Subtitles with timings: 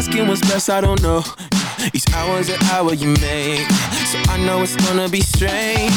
[0.00, 1.22] Asking what's best, I don't know.
[1.92, 3.68] Each hour's an hour you make.
[4.08, 5.92] So I know it's gonna be strange.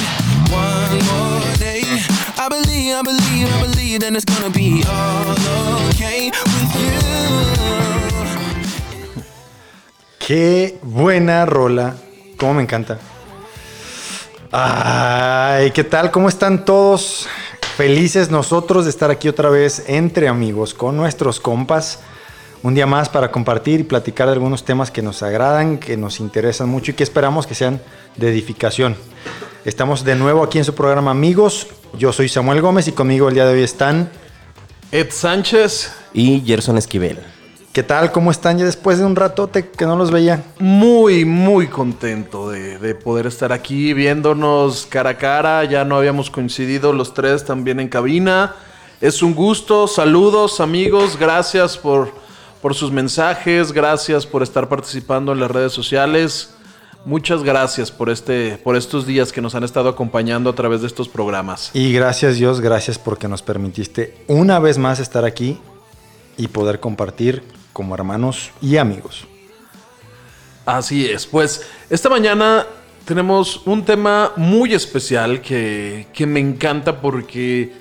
[0.51, 1.83] One more day.
[2.37, 6.99] I believe, I believe, I believe that it's gonna be all okay with you.
[10.19, 11.95] Qué buena rola.
[12.37, 12.99] Cómo me encanta.
[14.51, 16.11] Ay, ¿qué tal?
[16.11, 17.29] ¿Cómo están todos?
[17.77, 21.99] Felices nosotros de estar aquí otra vez entre amigos, con nuestros compas.
[22.63, 26.21] Un día más para compartir y platicar de algunos temas que nos agradan, que nos
[26.21, 27.81] interesan mucho y que esperamos que sean
[28.15, 28.95] de edificación.
[29.65, 31.67] Estamos de nuevo aquí en su programa Amigos.
[31.97, 34.09] Yo soy Samuel Gómez y conmigo el día de hoy están.
[34.93, 35.93] Ed Sánchez.
[36.13, 37.19] y Gerson Esquivel.
[37.73, 38.13] ¿Qué tal?
[38.13, 40.41] ¿Cómo están ya después de un ratote que no los veía?
[40.59, 45.65] Muy, muy contento de, de poder estar aquí viéndonos cara a cara.
[45.65, 48.55] Ya no habíamos coincidido los tres también en cabina.
[49.01, 49.85] Es un gusto.
[49.85, 51.17] Saludos amigos.
[51.19, 52.22] Gracias por,
[52.63, 53.73] por sus mensajes.
[53.73, 56.51] Gracias por estar participando en las redes sociales.
[57.03, 60.87] Muchas gracias por, este, por estos días que nos han estado acompañando a través de
[60.87, 61.71] estos programas.
[61.73, 65.59] Y gracias Dios, gracias porque nos permitiste una vez más estar aquí
[66.37, 69.27] y poder compartir como hermanos y amigos.
[70.65, 72.65] Así es, pues esta mañana
[73.03, 77.73] tenemos un tema muy especial que, que me encanta porque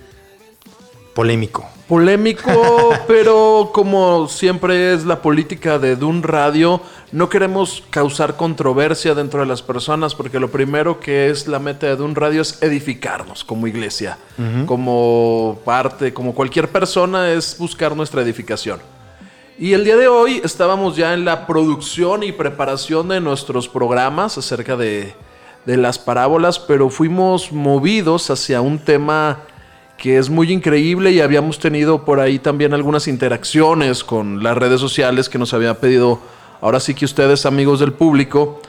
[1.15, 1.69] Polémico.
[1.93, 6.81] Polémico, pero como siempre es la política de Dun Radio,
[7.13, 11.89] no queremos causar controversia dentro de las personas porque lo primero que es la meta
[11.89, 14.17] de Dun Radio es edificarnos como iglesia,
[14.65, 18.81] como parte, como cualquier persona es buscar nuestra edificación.
[19.59, 24.39] Y el día de hoy estábamos ya en la producción y preparación de nuestros programas
[24.39, 25.13] acerca de,
[25.67, 29.41] de las parábolas, pero fuimos movidos hacia un tema
[30.03, 34.81] que es muy increíble y habíamos tenido por ahí también algunas interacciones con las redes
[34.81, 36.19] sociales que nos había pedido,
[36.61, 38.61] ahora sí que ustedes amigos del público,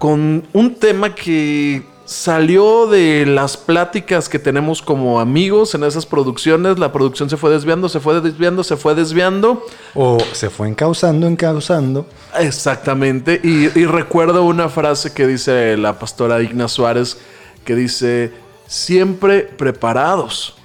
[0.00, 6.76] con un tema que salió de las pláticas que tenemos como amigos en esas producciones,
[6.80, 9.64] la producción se fue desviando, se fue desviando, se fue desviando.
[9.94, 12.04] O se fue encauzando, encauzando.
[12.36, 13.40] Exactamente.
[13.44, 17.16] Y, y recuerdo una frase que dice la pastora Igna Suárez,
[17.64, 18.32] que dice,
[18.66, 20.56] siempre preparados,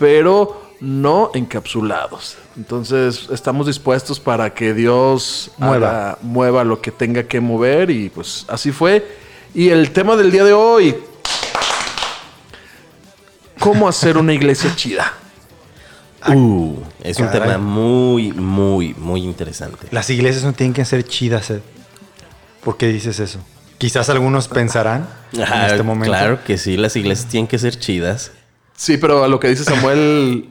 [0.00, 2.36] pero no encapsulados.
[2.56, 5.88] Entonces estamos dispuestos para que Dios Mueva.
[5.90, 9.06] haga- mueva lo que tenga que mover y pues así fue.
[9.54, 10.96] Y el tema del día de hoy,
[13.58, 15.12] ¿cómo hacer una iglesia chida?
[16.28, 19.86] Uh, es un tema muy, muy, muy interesante.
[19.90, 21.60] Las iglesias no tienen que ser chidas, Ed.
[22.62, 23.38] ¿Por qué dices eso?
[23.78, 26.10] Quizás algunos pensarán en Ajá, este momento.
[26.10, 28.32] Claro que sí, las iglesias tienen que ser chidas.
[28.80, 30.48] Sí, pero a lo que dice Samuel,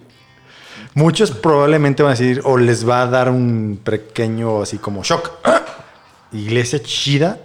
[0.94, 5.31] Muchos probablemente van a decir, o les va a dar un pequeño así como shock.
[6.31, 7.39] Iglesia chida,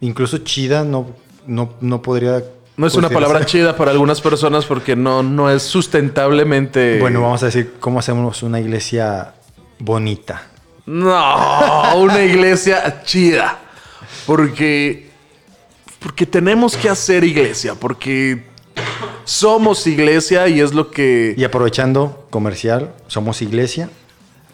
[0.00, 1.10] incluso chida no,
[1.46, 2.44] no, no podría.
[2.76, 7.00] no es una palabra chida para algunas personas porque no, no es sustentablemente...
[7.00, 9.34] Bueno, vamos a decir cómo hacemos una iglesia
[9.80, 10.42] bonita.
[10.86, 13.58] No, una iglesia chida.
[14.24, 15.10] Porque.
[15.98, 17.74] Porque tenemos que hacer iglesia.
[17.74, 18.51] Porque
[19.24, 21.34] somos iglesia y es lo que.
[21.36, 23.90] Y aprovechando comercial, somos iglesia.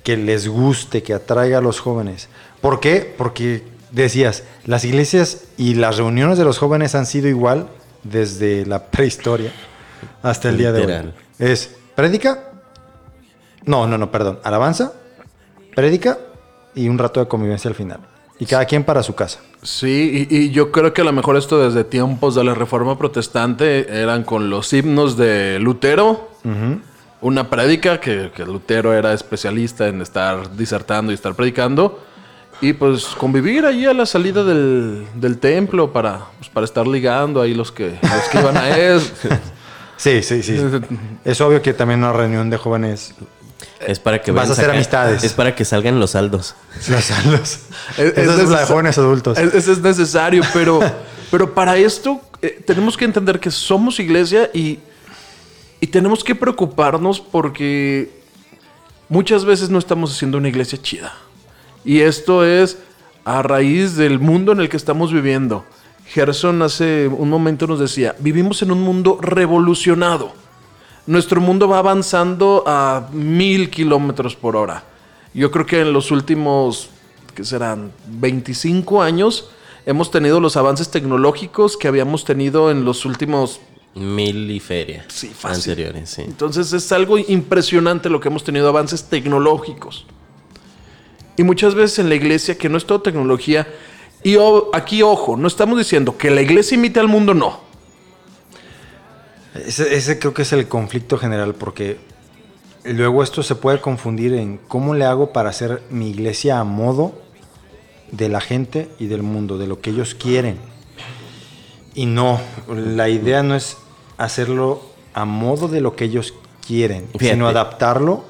[0.02, 2.28] que les guste, que atraiga a los jóvenes?
[2.60, 3.14] ¿Por qué?
[3.16, 7.68] Porque decías, las iglesias y las reuniones de los jóvenes han sido igual
[8.02, 9.52] desde la prehistoria
[10.22, 11.12] hasta el día de hoy.
[11.38, 12.50] Es prédica,
[13.64, 14.92] no, no, no, perdón, alabanza,
[15.74, 16.18] prédica
[16.74, 18.00] y un rato de convivencia al final.
[18.40, 19.38] Y cada quien para su casa.
[19.62, 22.96] Sí, y, y yo creo que a lo mejor esto desde tiempos de la Reforma
[22.96, 26.30] Protestante eran con los himnos de Lutero.
[27.20, 32.02] Una prédica, que, que Lutero era especialista en estar disertando y estar predicando.
[32.62, 37.42] Y pues convivir ahí a la salida del, del templo para, pues, para estar ligando
[37.42, 39.00] ahí los que, los que iban a él.
[40.00, 40.56] Sí, sí, sí.
[41.26, 43.14] es obvio que también una reunión de jóvenes
[43.86, 45.24] Es para que Vas vayan a hacer sacar- amistades.
[45.24, 46.54] Es para que salgan los saldos.
[46.88, 47.58] Los, los-
[47.98, 49.38] Es- Esa es la de jóvenes adultos.
[49.38, 50.80] es- Eso es necesario, pero,
[51.30, 54.78] pero para esto eh, tenemos que entender que somos iglesia y,
[55.80, 58.10] y tenemos que preocuparnos porque
[59.08, 61.14] muchas veces no estamos haciendo una iglesia chida.
[61.84, 62.78] Y esto es
[63.24, 65.64] a raíz del mundo en el que estamos viviendo.
[66.06, 70.34] Gerson hace un momento nos decía, vivimos en un mundo revolucionado.
[71.10, 74.84] Nuestro mundo va avanzando a mil kilómetros por hora.
[75.34, 76.88] Yo creo que en los últimos,
[77.34, 77.90] ¿qué serán?
[78.06, 79.50] 25 años
[79.86, 83.60] hemos tenido los avances tecnológicos que habíamos tenido en los últimos
[83.92, 85.04] Mil y feria.
[85.08, 85.72] Sí, fácil.
[85.72, 86.22] Anteriores, sí.
[86.22, 90.06] entonces es algo impresionante lo que hemos tenido, avances tecnológicos.
[91.36, 93.66] Y muchas veces en la iglesia, que no es todo tecnología,
[94.22, 94.36] y
[94.72, 97.68] aquí ojo, no estamos diciendo que la iglesia imite al mundo, no.
[99.54, 101.98] Ese, ese creo que es el conflicto general, porque
[102.84, 107.12] luego esto se puede confundir en cómo le hago para hacer mi iglesia a modo
[108.12, 110.58] de la gente y del mundo, de lo que ellos quieren.
[111.94, 113.76] Y no, la idea no es
[114.16, 114.82] hacerlo
[115.12, 116.34] a modo de lo que ellos
[116.66, 117.32] quieren, Fíjate.
[117.32, 118.24] sino adaptarlo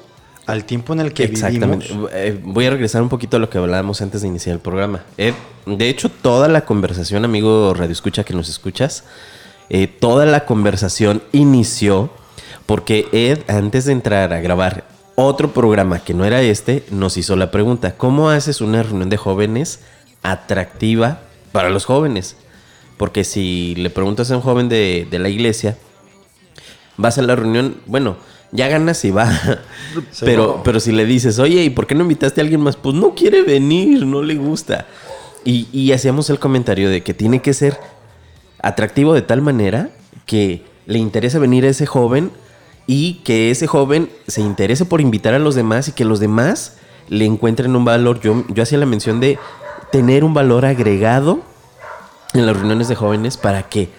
[0.47, 1.87] al tiempo en el que Exactamente.
[1.87, 2.09] vivimos.
[2.13, 5.03] Eh, voy a regresar un poquito a lo que hablábamos antes de iniciar el programa.
[5.17, 5.35] Ed,
[5.65, 9.03] de hecho, toda la conversación, amigo Radio Escucha que nos escuchas,
[9.73, 12.09] eh, toda la conversación inició
[12.65, 14.83] porque Ed, antes de entrar a grabar
[15.15, 19.15] otro programa que no era este, nos hizo la pregunta, ¿cómo haces una reunión de
[19.15, 19.79] jóvenes
[20.23, 21.21] atractiva
[21.53, 22.35] para los jóvenes?
[22.97, 25.77] Porque si le preguntas a un joven de, de la iglesia,
[26.97, 28.17] vas a la reunión, bueno,
[28.51, 29.31] ya ganas y va.
[30.19, 32.75] pero, pero si le dices, oye, ¿y por qué no invitaste a alguien más?
[32.75, 34.85] Pues no quiere venir, no le gusta.
[35.45, 37.79] Y, y hacíamos el comentario de que tiene que ser
[38.61, 39.89] atractivo de tal manera
[40.25, 42.31] que le interesa venir a ese joven
[42.87, 46.77] y que ese joven se interese por invitar a los demás y que los demás
[47.07, 48.19] le encuentren un valor.
[48.19, 49.37] Yo, hacía la mención de
[49.91, 51.41] tener un valor agregado
[52.33, 53.89] en las reuniones de jóvenes para que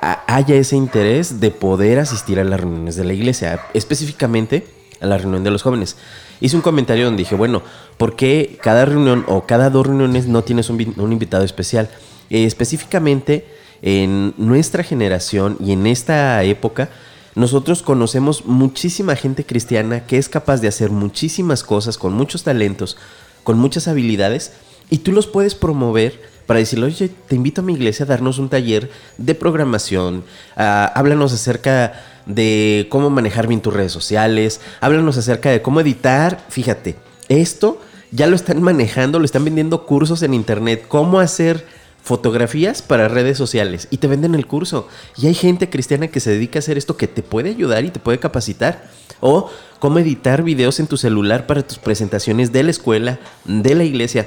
[0.00, 4.66] haya ese interés de poder asistir a las reuniones de la iglesia, específicamente
[5.00, 5.96] a la reunión de los jóvenes.
[6.40, 7.62] Hice un comentario donde dije, bueno,
[7.96, 11.90] ¿por qué cada reunión o cada dos reuniones no tienes un invitado especial?
[12.30, 13.46] Eh, específicamente
[13.82, 16.90] en nuestra generación y en esta época,
[17.34, 22.96] nosotros conocemos muchísima gente cristiana que es capaz de hacer muchísimas cosas con muchos talentos,
[23.44, 24.52] con muchas habilidades,
[24.90, 28.38] y tú los puedes promover para decirle, oye, te invito a mi iglesia a darnos
[28.38, 30.24] un taller de programación,
[30.56, 31.92] ah, háblanos acerca
[32.26, 36.96] de cómo manejar bien tus redes sociales, háblanos acerca de cómo editar, fíjate,
[37.28, 37.80] esto
[38.10, 41.66] ya lo están manejando, lo están vendiendo cursos en internet, cómo hacer
[42.08, 44.88] fotografías para redes sociales y te venden el curso.
[45.18, 47.90] Y hay gente cristiana que se dedica a hacer esto que te puede ayudar y
[47.90, 48.90] te puede capacitar.
[49.20, 53.84] O cómo editar videos en tu celular para tus presentaciones de la escuela, de la
[53.84, 54.26] iglesia.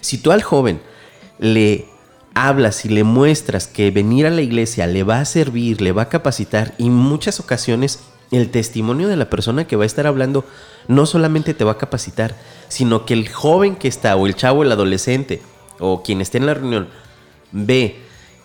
[0.00, 0.80] Si tú al joven
[1.38, 1.86] le
[2.34, 6.02] hablas y le muestras que venir a la iglesia le va a servir, le va
[6.02, 8.00] a capacitar y en muchas ocasiones
[8.32, 10.44] el testimonio de la persona que va a estar hablando
[10.88, 12.34] no solamente te va a capacitar,
[12.68, 15.42] sino que el joven que está o el chavo, el adolescente
[15.82, 16.88] o quien esté en la reunión
[17.52, 17.96] ve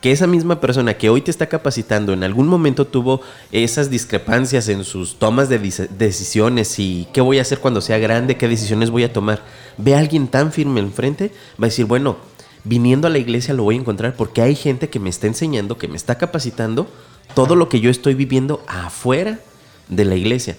[0.02, 4.70] que esa misma persona que hoy te está capacitando en algún momento tuvo esas discrepancias
[4.70, 5.58] en sus tomas de
[5.98, 9.42] decisiones y qué voy a hacer cuando sea grande, qué decisiones voy a tomar,
[9.78, 12.18] ve a alguien tan firme enfrente, va a decir, bueno,
[12.64, 15.78] viniendo a la iglesia lo voy a encontrar porque hay gente que me está enseñando,
[15.78, 16.88] que me está capacitando
[17.34, 19.40] todo lo que yo estoy viviendo afuera
[19.88, 20.58] de la iglesia.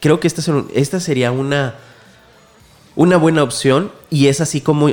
[0.00, 1.74] Creo que esta sería una,
[2.96, 4.90] una buena opción y es así como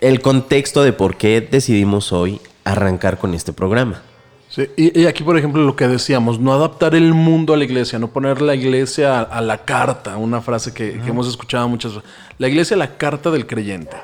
[0.00, 4.02] el contexto de por qué decidimos hoy arrancar con este programa.
[4.48, 7.64] Sí, y, y aquí, por ejemplo, lo que decíamos, no adaptar el mundo a la
[7.64, 11.68] iglesia, no poner la iglesia a, a la carta, una frase que, que hemos escuchado
[11.68, 12.10] muchas veces.
[12.38, 13.96] La iglesia a la carta del creyente.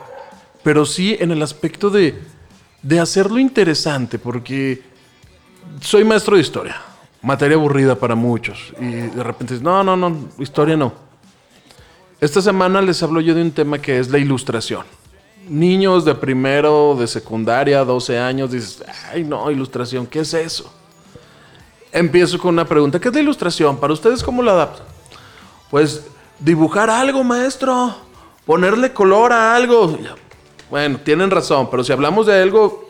[0.62, 2.18] Pero sí en el aspecto de,
[2.82, 4.82] de hacerlo interesante, porque
[5.80, 6.76] soy maestro de historia,
[7.22, 10.92] materia aburrida para muchos, y de repente, no, no, no, historia no.
[12.20, 14.84] Esta semana les hablo yo de un tema que es la ilustración.
[15.48, 20.72] Niños de primero, de secundaria, 12 años, dices, ay no, ilustración, ¿qué es eso?
[21.92, 23.76] Empiezo con una pregunta, ¿qué es la ilustración?
[23.76, 24.86] ¿Para ustedes cómo la adaptan?
[25.70, 26.06] Pues
[26.38, 27.94] dibujar algo, maestro,
[28.46, 29.96] ponerle color a algo.
[30.70, 32.88] Bueno, tienen razón, pero si hablamos de algo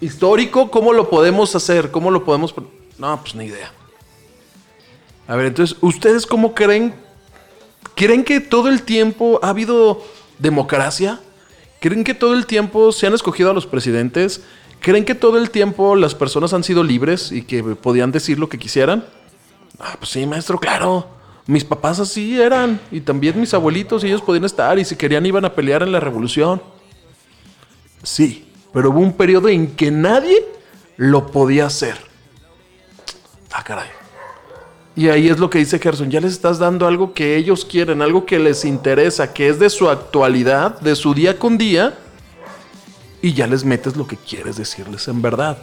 [0.00, 1.90] histórico, ¿cómo lo podemos hacer?
[1.90, 2.54] ¿Cómo lo podemos...
[2.98, 3.72] No, pues ni idea.
[5.26, 6.94] A ver, entonces, ¿ustedes cómo creen
[7.98, 10.00] ¿Creen que todo el tiempo ha habido
[10.38, 11.18] democracia?
[11.80, 14.42] ¿Creen que todo el tiempo se han escogido a los presidentes?
[14.80, 18.48] ¿Creen que todo el tiempo las personas han sido libres y que podían decir lo
[18.48, 19.04] que quisieran?
[19.78, 21.06] Ah, pues sí, maestro, claro.
[21.46, 22.80] Mis papás así eran.
[22.90, 24.78] Y también mis abuelitos, ellos podían estar.
[24.78, 26.60] Y si querían iban a pelear en la revolución.
[28.02, 30.44] Sí, pero hubo un periodo en que nadie
[30.96, 31.96] lo podía hacer.
[33.52, 33.88] Ah, caray.
[34.98, 38.02] Y ahí es lo que dice Gerson, ya les estás dando algo que ellos quieren,
[38.02, 41.96] algo que les interesa, que es de su actualidad, de su día con día,
[43.22, 45.58] y ya les metes lo que quieres decirles en verdad.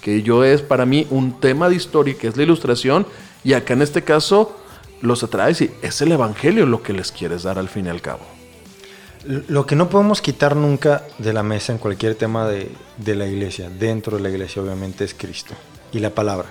[0.00, 3.06] Que yo es para mí un tema de historia, que es la ilustración,
[3.44, 4.56] y acá en este caso
[5.02, 8.02] los atraes y es el evangelio lo que les quieres dar al fin y al
[8.02, 8.26] cabo.
[9.24, 13.28] Lo que no podemos quitar nunca de la mesa en cualquier tema de, de la
[13.28, 15.54] iglesia, dentro de la iglesia obviamente es Cristo
[15.92, 16.48] y la palabra.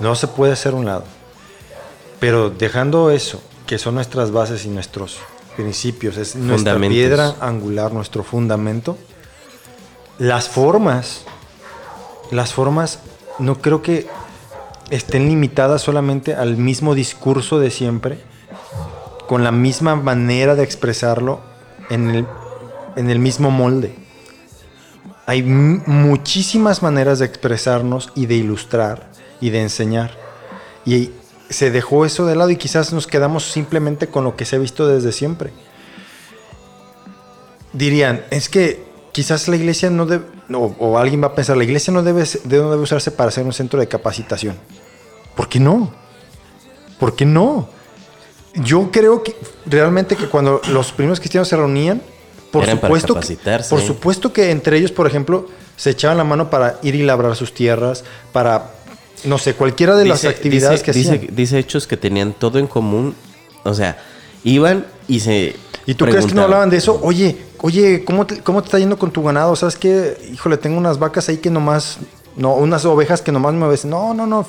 [0.00, 1.04] No se puede hacer un lado.
[2.20, 5.18] Pero dejando eso, que son nuestras bases y nuestros
[5.56, 8.96] principios, es nuestra piedra angular, nuestro fundamento,
[10.18, 11.24] las formas,
[12.30, 13.00] las formas
[13.38, 14.06] no creo que
[14.90, 18.18] estén limitadas solamente al mismo discurso de siempre,
[19.28, 21.40] con la misma manera de expresarlo
[21.90, 22.26] en el,
[22.96, 23.94] en el mismo molde.
[25.26, 29.10] Hay muchísimas maneras de expresarnos y de ilustrar
[29.40, 30.16] y de enseñar.
[30.86, 31.10] Y
[31.50, 34.58] se dejó eso de lado y quizás nos quedamos simplemente con lo que se ha
[34.58, 35.52] visto desde siempre.
[37.72, 41.64] Dirían, es que quizás la iglesia no debe, o, o alguien va a pensar, la
[41.64, 44.56] iglesia no debe, no debe usarse para ser un centro de capacitación.
[45.34, 45.92] ¿Por qué no?
[46.98, 47.68] ¿Por qué no?
[48.54, 49.36] Yo creo que
[49.66, 52.02] realmente que cuando los primeros cristianos se reunían,
[52.50, 53.36] por Eran supuesto, que,
[53.68, 57.36] por supuesto que entre ellos, por ejemplo, se echaban la mano para ir y labrar
[57.36, 58.72] sus tierras, para,
[59.24, 61.34] no sé, cualquiera de las actividades dice- que dice, hacían.
[61.36, 63.14] Dice Hechos que tenían todo en común.
[63.64, 63.98] O sea,
[64.44, 65.56] iban y se.
[65.86, 67.00] ¿Y tú crees que no hablaban de eso?
[67.02, 69.56] Oye, oye, ¿cómo te, ¿cómo te está yendo con tu ganado?
[69.56, 70.16] ¿Sabes qué?
[70.32, 71.98] Híjole, tengo unas vacas ahí que nomás,
[72.36, 73.84] no, unas ovejas que nomás me ves.
[73.84, 74.46] No, no, no.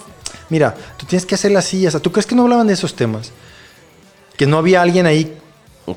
[0.50, 1.88] Mira, tú tienes que hacerlas así.
[1.88, 3.32] O sea, ¿tú crees que no hablaban de esos temas?
[4.38, 5.38] Que no había alguien ahí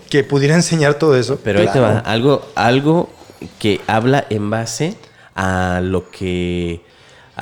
[0.09, 1.39] que pudiera enseñar todo eso.
[1.43, 1.99] Pero ahí te va.
[1.99, 3.11] Algo, algo
[3.59, 4.97] que habla en base
[5.35, 6.83] a lo que.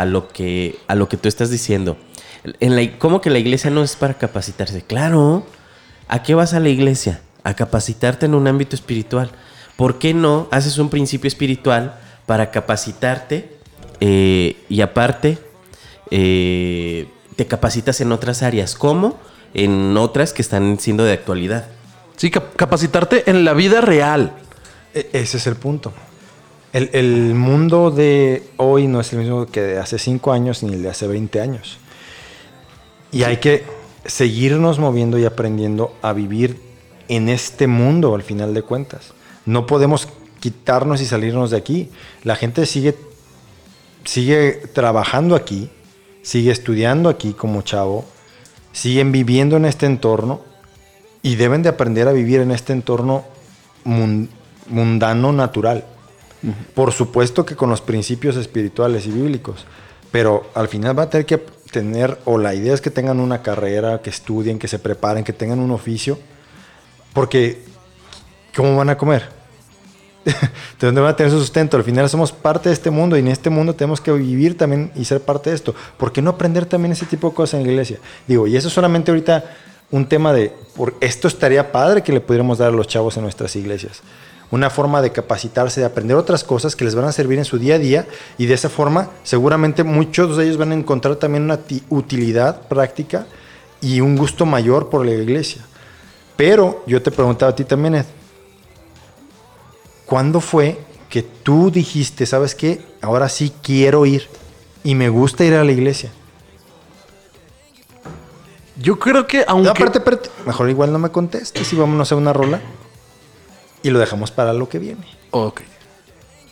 [0.00, 0.78] A lo que.
[0.88, 1.96] A lo que tú estás diciendo.
[2.60, 4.82] En la, ¿Cómo que la iglesia no es para capacitarse?
[4.82, 5.44] Claro.
[6.08, 7.20] ¿A qué vas a la iglesia?
[7.44, 9.30] A capacitarte en un ámbito espiritual.
[9.76, 13.56] ¿Por qué no haces un principio espiritual para capacitarte
[14.00, 15.38] eh, y aparte
[16.10, 18.74] eh, te capacitas en otras áreas?
[18.74, 19.18] ¿Cómo?
[19.54, 21.66] En otras que están siendo de actualidad.
[22.16, 24.32] Sí, cap- capacitarte en la vida real.
[24.94, 25.92] E- Ese es el punto.
[26.72, 30.82] El, mundo de hoy no es el mismo que de hace 5 años ni el
[30.82, 31.78] de hace 20 años.
[33.10, 33.64] Y hay que
[34.04, 36.60] seguirnos moviendo y aprendiendo a vivir
[37.08, 39.14] en este mundo al final de cuentas.
[39.46, 40.06] No podemos
[40.38, 41.90] quitarnos y salirnos de aquí.
[42.22, 42.94] La gente sigue,
[44.04, 45.70] sigue trabajando aquí,
[46.22, 48.04] sigue estudiando aquí como chavo,
[48.72, 50.40] siguen viviendo en este entorno
[51.20, 53.24] y deben de aprender a vivir en este entorno
[53.82, 54.30] mun-
[54.68, 55.84] mundano natural.
[56.74, 59.66] Por supuesto que con los principios espirituales y bíblicos,
[60.10, 61.38] pero al final va a tener que
[61.70, 65.32] tener, o la idea es que tengan una carrera, que estudien, que se preparen, que
[65.32, 66.18] tengan un oficio,
[67.12, 67.62] porque
[68.54, 69.28] ¿cómo van a comer?
[70.24, 71.76] ¿De dónde van a tener su sustento?
[71.76, 74.92] Al final somos parte de este mundo y en este mundo tenemos que vivir también
[74.94, 75.74] y ser parte de esto.
[75.96, 77.98] ¿Por qué no aprender también ese tipo de cosas en la iglesia?
[78.26, 79.44] Digo, y eso es solamente ahorita
[79.90, 83.22] un tema de, por, esto estaría padre que le pudiéramos dar a los chavos en
[83.22, 84.02] nuestras iglesias.
[84.50, 87.58] Una forma de capacitarse, de aprender otras cosas que les van a servir en su
[87.58, 91.44] día a día y de esa forma seguramente muchos de ellos van a encontrar también
[91.44, 93.26] una ti- utilidad práctica
[93.80, 95.62] y un gusto mayor por la iglesia.
[96.36, 98.06] Pero yo te preguntaba a ti también, Ed,
[100.06, 100.78] ¿cuándo fue
[101.08, 104.28] que tú dijiste, sabes qué, ahora sí quiero ir?
[104.82, 106.10] y me gusta ir a la iglesia.
[108.78, 109.68] Yo creo que No, aunque...
[109.70, 112.60] aparte, aparte, mejor igual no me contestes y vámonos a una rola
[113.82, 115.04] y lo dejamos para lo que viene.
[115.30, 115.62] Ok.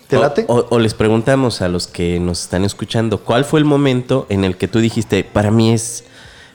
[0.08, 0.44] ¿Te O- late?
[0.48, 4.44] O, o les preguntamos a los que nos están escuchando, ¿cuál fue el momento en
[4.44, 6.04] el que tú dijiste, para mí es,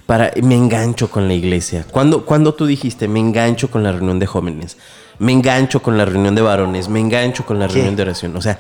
[0.08, 1.86] para, me engancho con la iglesia?
[1.92, 4.78] ¿Cuándo, cuando tú dijiste, me engancho con la reunión de jóvenes?
[5.20, 7.74] Me engancho con la reunión de varones, me engancho con la ¿Qué?
[7.76, 8.36] reunión de oración.
[8.36, 8.60] O sea,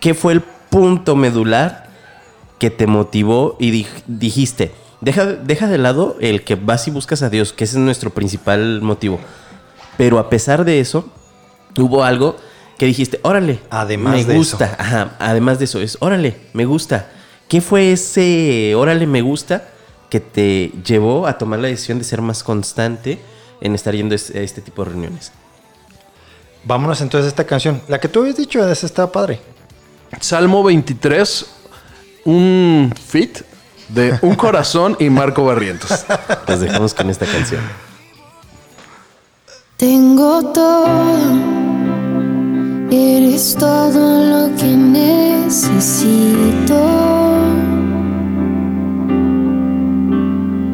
[0.00, 1.86] ¿qué fue el punto medular
[2.58, 7.22] que te motivó y dij- dijiste, deja, deja de lado el que vas y buscas
[7.22, 9.20] a Dios, que ese es nuestro principal motivo?
[9.96, 11.08] Pero a pesar de eso,
[11.82, 12.36] hubo algo
[12.78, 17.08] que dijiste, órale, Además me de gusta, ajá, además de eso, es, órale, me gusta.
[17.48, 19.68] ¿Qué fue ese, órale, me gusta,
[20.10, 23.18] que te llevó a tomar la decisión de ser más constante
[23.60, 25.32] en estar yendo a este- tipo de reuniones?
[26.64, 27.80] Vámonos entonces a esta canción.
[27.88, 29.40] La que tú habías dicho, esa está padre.
[30.20, 31.46] Salmo 23,
[32.24, 33.38] un fit
[33.88, 36.04] de Un Corazón y Marco Barrientos.
[36.48, 37.60] Los dejamos con esta canción.
[39.76, 40.86] Tengo todo,
[42.90, 46.34] eres todo lo que necesito.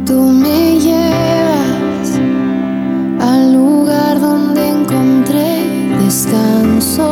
[0.04, 2.20] Tú me llevas
[3.20, 5.64] al lugar donde encontré
[6.04, 7.08] descanso.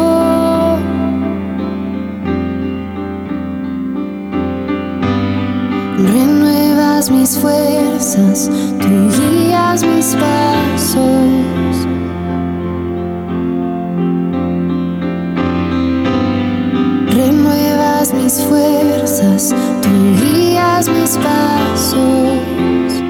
[5.99, 11.70] Renuevas mis fuerzas, tú guías mis pasos.
[18.01, 19.91] Mis fuerzas, tú
[20.25, 23.10] guías mis pasos.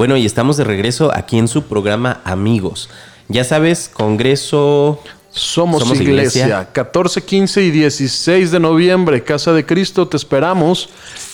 [0.00, 2.88] Bueno, y estamos de regreso aquí en su programa Amigos.
[3.28, 4.98] Ya sabes, Congreso...
[5.28, 6.46] Somos, Somos iglesia.
[6.46, 6.72] Iglesia.
[6.72, 10.88] 14, 15 y 16 de noviembre, Casa de Cristo, te esperamos.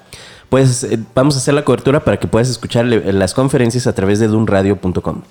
[0.49, 4.27] Pues vamos a hacer la cobertura para que puedas escuchar las conferencias a través de
[4.27, 5.21] dunradio.com.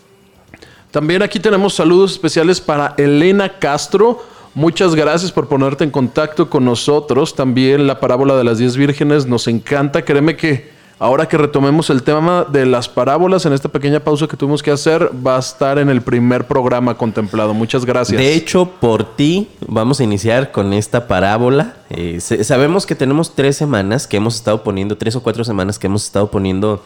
[0.91, 4.23] También aquí tenemos saludos especiales para Elena Castro.
[4.55, 7.35] Muchas gracias por ponerte en contacto con nosotros.
[7.35, 10.03] También la parábola de las 10 vírgenes nos encanta.
[10.03, 14.37] Créeme que ahora que retomemos el tema de las parábolas en esta pequeña pausa que
[14.37, 17.55] tuvimos que hacer, va a estar en el primer programa contemplado.
[17.55, 18.21] Muchas gracias.
[18.21, 21.77] De hecho, por ti vamos a iniciar con esta parábola.
[21.91, 25.87] Eh, sabemos que tenemos tres semanas que hemos estado poniendo, tres o cuatro semanas que
[25.87, 26.83] hemos estado poniendo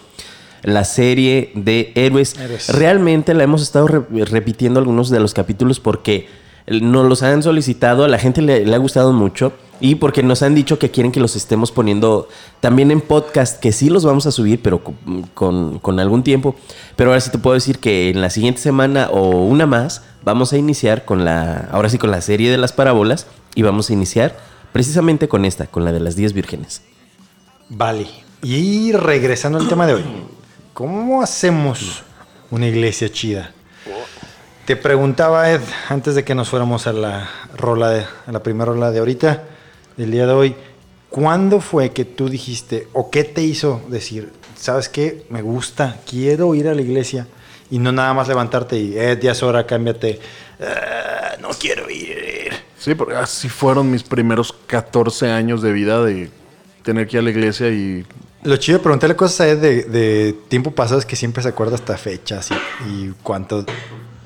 [0.62, 2.38] la serie de héroes.
[2.38, 2.68] Héroes.
[2.68, 6.28] Realmente la hemos estado re- repitiendo algunos de los capítulos porque
[6.68, 10.42] nos los han solicitado, a la gente le, le ha gustado mucho y porque nos
[10.42, 12.28] han dicho que quieren que los estemos poniendo
[12.60, 14.80] también en podcast, que sí los vamos a subir, pero
[15.34, 16.54] con, con- algún tiempo.
[16.94, 20.52] Pero ahora sí te puedo decir que en la siguiente semana o una más vamos
[20.52, 23.92] a iniciar con la, ahora sí con la serie de las parábolas y vamos a
[23.92, 24.36] iniciar
[24.72, 26.82] precisamente con esta, con la de las 10 vírgenes.
[27.68, 28.06] Vale.
[28.42, 30.04] Y regresando al tema de hoy,
[30.74, 32.02] ¿cómo hacemos
[32.50, 33.50] una iglesia chida?
[34.64, 38.66] Te preguntaba Ed antes de que nos fuéramos a la rola de, a la primera
[38.72, 39.42] rola de ahorita,
[39.96, 40.54] del día de hoy,
[41.10, 46.54] ¿cuándo fue que tú dijiste o qué te hizo decir, sabes qué, me gusta, quiero
[46.54, 47.26] ir a la iglesia
[47.70, 50.20] y no nada más levantarte y Ed ya es hora, cámbiate,
[50.60, 52.52] "Ah, no quiero ir.
[52.78, 56.30] Sí, porque así fueron mis primeros 14 años de vida de
[56.82, 58.04] tener que ir a la iglesia y
[58.44, 61.48] Lo chido de preguntarle cosas a Ed de, de tiempo pasado es que siempre se
[61.50, 63.66] acuerda hasta fechas y, y cuántos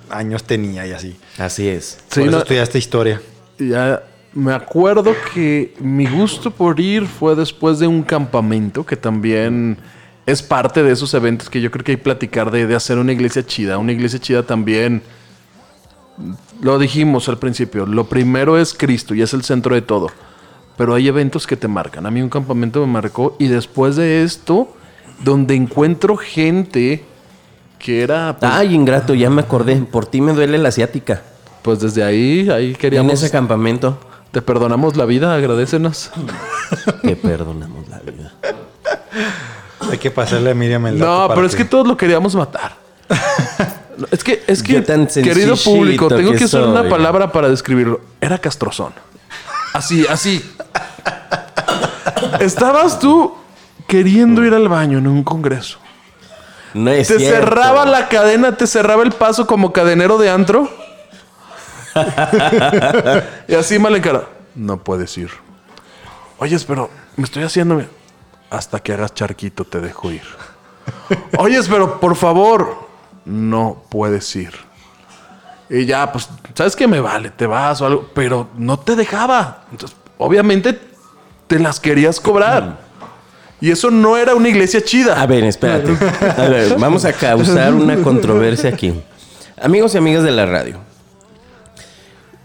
[0.09, 1.17] años tenía y así.
[1.37, 1.99] Así es.
[2.09, 3.21] Sí, Por eso no- estudiaste historia.
[3.59, 4.03] Ya
[4.37, 9.79] me acuerdo que mi gusto por ir fue después de un campamento que también
[10.27, 12.99] es parte de esos eventos que yo creo que hay que platicar de, de hacer
[12.99, 13.79] una iglesia chida.
[13.79, 15.03] Una iglesia chida también,
[16.61, 20.09] lo dijimos al principio, lo primero es Cristo y es el centro de todo.
[20.77, 22.05] Pero hay eventos que te marcan.
[22.05, 24.77] A mí un campamento me marcó y después de esto,
[25.25, 27.03] donde encuentro gente
[27.79, 28.37] que era...
[28.39, 29.77] Pues, Ay, ingrato, ya me acordé.
[29.77, 31.23] Por ti me duele la asiática.
[31.63, 33.15] pues desde ahí, ahí En queríamos...
[33.15, 33.99] ese campamento.
[34.33, 36.11] Te perdonamos la vida, agradecenos.
[37.03, 38.33] Que perdonamos la vida.
[39.91, 42.35] Hay que pasarle a Miriam el dato No, para pero es que todos lo queríamos
[42.35, 42.77] matar.
[43.97, 46.81] No, es que, es que, Yo tan querido sencillito público, tengo que, que usar una
[46.81, 46.91] soy.
[46.91, 48.01] palabra para describirlo.
[48.21, 48.93] Era castrozón.
[49.73, 50.45] Así, así.
[52.41, 53.35] Estabas tú
[53.87, 55.79] queriendo ir al baño en un congreso.
[56.75, 57.39] No es Te cierto.
[57.39, 60.69] cerraba la cadena, te cerraba el paso como cadenero de antro.
[63.49, 64.29] y así mal encarado.
[64.55, 65.31] No puedes ir.
[66.39, 67.83] Oyes, pero me estoy haciendo.
[68.51, 70.23] Hasta que hagas charquito te dejo ir.
[71.39, 72.89] Oyes, pero por favor,
[73.25, 74.53] no puedes ir.
[75.69, 77.31] Y ya, pues, ¿sabes qué me vale?
[77.31, 78.11] Te vas o algo.
[78.15, 79.65] Pero no te dejaba.
[79.73, 80.79] Entonces, obviamente,
[81.47, 82.87] te las querías cobrar.
[83.61, 85.21] Y eso no era una iglesia chida.
[85.21, 85.97] A ver, espérate.
[86.41, 88.95] A ver, vamos a causar una controversia aquí.
[89.61, 90.79] Amigos y amigas de la radio.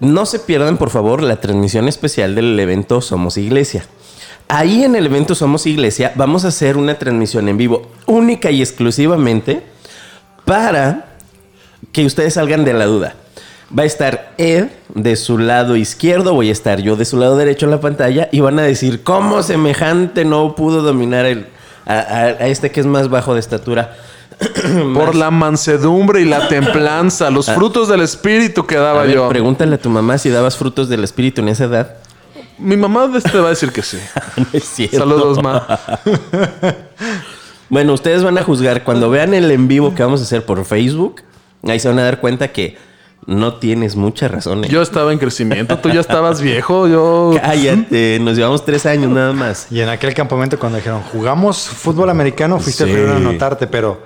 [0.02, 3.86] No se pierdan, por favor, la transmisión especial del evento Somos Iglesia.
[4.48, 8.62] Ahí en el evento Somos Iglesia vamos a hacer una transmisión en vivo única y
[8.62, 9.62] exclusivamente
[10.44, 11.18] para
[11.92, 13.14] que ustedes salgan de la duda.
[13.78, 17.38] Va a estar Ed de su lado izquierdo, voy a estar yo de su lado
[17.38, 21.28] derecho en la pantalla y van a decir cómo semejante no pudo dominar
[21.86, 23.96] a este que es más bajo de estatura.
[24.94, 29.30] Por la mansedumbre y la templanza, los frutos del espíritu que A daba ver, yo.
[29.30, 31.96] pregúntale a tu mamá si dabas frutos del espíritu en esa edad.
[32.58, 33.98] Mi mamá de este va a decir que sí.
[34.38, 34.98] No es cierto.
[34.98, 35.66] Saludos, ma.
[37.70, 40.66] Bueno, ustedes van a juzgar cuando vean el en vivo que vamos a hacer por
[40.66, 41.22] Facebook.
[41.64, 42.78] Ahí se van a dar cuenta que
[43.28, 44.66] no tienes mucha razón.
[44.66, 44.68] ¿eh?
[44.70, 47.32] Yo estaba en crecimiento, tú ya estabas viejo, yo...
[47.42, 49.68] Cállate, nos llevamos tres años nada más.
[49.72, 52.90] Y en aquel campamento cuando dijeron, jugamos fútbol americano, fuiste Sí.
[52.90, 54.02] el primero a anotarte, pero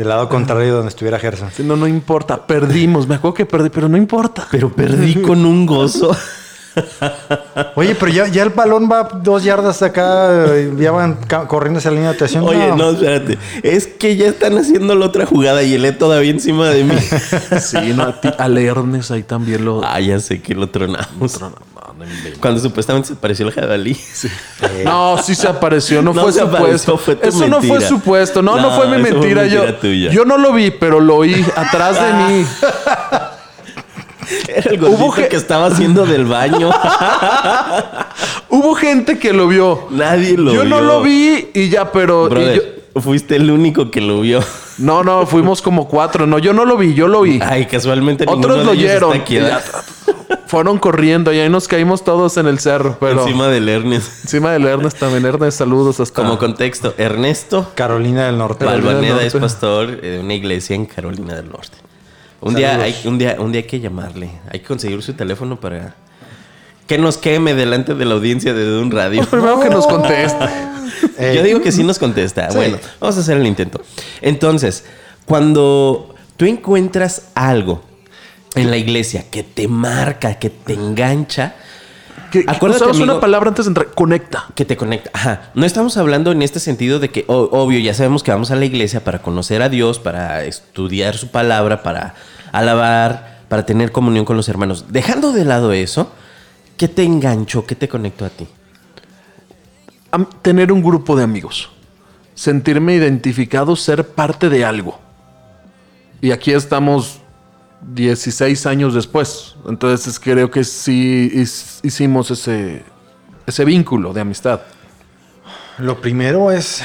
[0.00, 1.50] del lado contrario donde estuviera Gerson.
[1.58, 3.06] No, no importa, perdimos.
[3.06, 4.48] Me acuerdo que perdí, pero no importa.
[4.50, 6.16] Pero perdí con un gozo.
[7.74, 11.78] Oye, pero ya, ya el balón va dos yardas de acá, eh, ya van corriendo
[11.78, 12.44] hacia la línea de atención.
[12.44, 13.38] Oye, no, espérate.
[13.62, 16.94] Es que ya están haciendo la otra jugada y el E todavía encima de mí.
[17.60, 19.82] Sí, no, a ti- al Ernest ahí también lo...
[19.84, 21.40] ah, ya sé que lo tronamos.
[21.40, 21.52] No,
[21.98, 22.38] no inventes.
[22.40, 23.96] Cuando supuestamente se apareció el jabalí.
[24.84, 26.98] No, sí se apareció, no, No fue se apareció, supuesto.
[26.98, 29.46] fue tu eso no fue supuesto, no, no, No, fue mi fue mentira.
[29.46, 30.10] yo, tuya.
[30.10, 32.46] yo no lo vi, pero lo oí atrás de mí.
[34.48, 36.70] Era el gordito Hubo que estaba haciendo del baño.
[38.48, 39.86] Hubo gente que lo vio.
[39.90, 40.70] Nadie lo yo vio.
[40.70, 42.28] no lo vi y ya, pero.
[42.40, 44.40] y fuiste el único que lo vio.
[44.40, 44.46] yo-
[44.78, 46.26] no, no, fuimos como cuatro.
[46.26, 47.38] No, yo no lo vi, yo lo vi.
[47.42, 49.22] Ay, casualmente Otros lo oyeron.
[50.46, 52.96] fueron corriendo y ahí nos caímos todos en el cerro.
[52.98, 54.24] Pero encima, Encima del Ernest.
[54.32, 55.24] del Ernest también.
[55.26, 56.22] Ernest, saludos hasta.
[56.22, 58.64] Como contexto, Ernesto Carolina del Norte.
[58.64, 61.76] Carolina del Balvaneda es pastor de una iglesia en Carolina del Norte.
[62.40, 64.30] Un día, hay, un, día, un día hay que llamarle.
[64.50, 65.94] Hay que conseguir su teléfono para
[66.86, 69.24] que nos queme delante de la audiencia de un radio.
[69.30, 70.44] Primero que nos conteste.
[71.18, 72.48] Eh, Yo digo que sí nos contesta.
[72.52, 73.80] Bueno, vamos a hacer el intento.
[74.22, 74.84] Entonces,
[75.26, 77.82] cuando tú encuentras algo
[78.54, 81.54] en la iglesia que te marca, que te engancha,
[82.30, 83.88] Que, Acuérdate, usamos amigo- una palabra antes de entrar.
[83.94, 84.46] Conecta.
[84.54, 85.10] que te conecta.
[85.12, 85.50] Ajá.
[85.54, 88.64] No estamos hablando en este sentido de que, obvio, ya sabemos que vamos a la
[88.64, 92.14] iglesia para conocer a Dios, para estudiar su palabra, para
[92.52, 94.86] alabar, para tener comunión con los hermanos.
[94.90, 96.12] Dejando de lado eso,
[96.76, 97.66] ¿qué te enganchó?
[97.66, 98.46] ¿Qué te conectó a ti?
[100.42, 101.70] Tener un grupo de amigos.
[102.34, 104.98] Sentirme identificado, ser parte de algo.
[106.20, 107.19] Y aquí estamos
[107.82, 109.56] 16 años después.
[109.66, 111.30] Entonces creo que sí
[111.82, 112.82] hicimos ese,
[113.46, 114.60] ese vínculo de amistad.
[115.78, 116.82] Lo primero es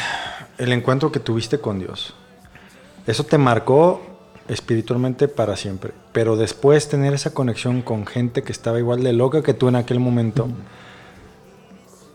[0.58, 2.13] el encuentro que tuviste con Dios.
[3.08, 4.01] Eso te marcó
[4.47, 5.91] espiritualmente para siempre.
[6.12, 9.75] Pero después tener esa conexión con gente que estaba igual de loca que tú en
[9.75, 10.47] aquel momento,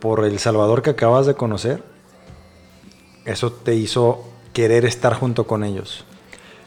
[0.00, 1.82] por el Salvador que acabas de conocer,
[3.26, 6.04] eso te hizo querer estar junto con ellos.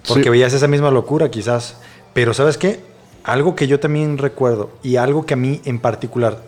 [0.07, 0.29] Porque Sí.
[0.29, 1.77] veías esa misma locura quizás.
[2.13, 2.79] Pero ¿sabes qué?
[3.23, 6.41] Algo que yo también recuerdo y algo que a mí en particular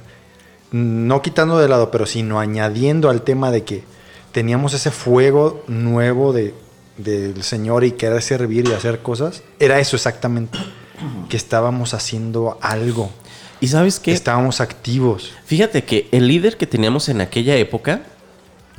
[0.72, 3.84] no quitando de lado, pero sino añadiendo al tema de que
[4.32, 6.54] teníamos ese fuego nuevo de,
[6.98, 10.58] del Señor y querer servir y hacer cosas, era eso exactamente,
[11.30, 13.10] que estábamos haciendo algo,
[13.62, 14.12] ¿Y sabes qué?
[14.12, 15.32] estábamos activos.
[15.46, 18.02] Fíjate que el líder que teníamos en aquella época,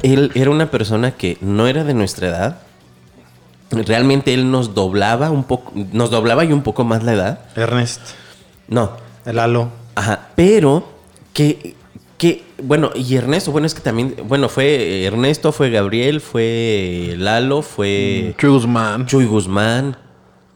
[0.02, 2.65] él era una persona que no era de nuestra edad.
[3.70, 7.40] Realmente él nos doblaba un poco, nos doblaba y un poco más la edad.
[7.56, 8.00] Ernest,
[8.68, 8.92] No,
[9.24, 10.86] el halo, Ajá, pero
[11.32, 11.74] que,
[12.18, 17.62] que, bueno, y Ernesto, bueno, es que también, bueno, fue Ernesto, fue Gabriel, fue Lalo,
[17.62, 19.06] fue Chuy Guzmán.
[19.06, 19.96] Chuy Guzmán.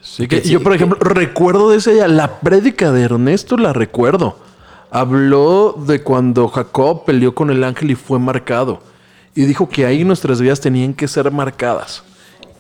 [0.01, 3.57] Sí, que Sí, yo, por que- ejemplo, recuerdo de ese día, la prédica de Ernesto
[3.57, 4.39] la recuerdo.
[4.91, 8.83] Habló de cuando Jacob peleó con el ángel y fue marcado.
[9.35, 12.03] Y dijo que ahí nuestras vidas tenían que ser marcadas.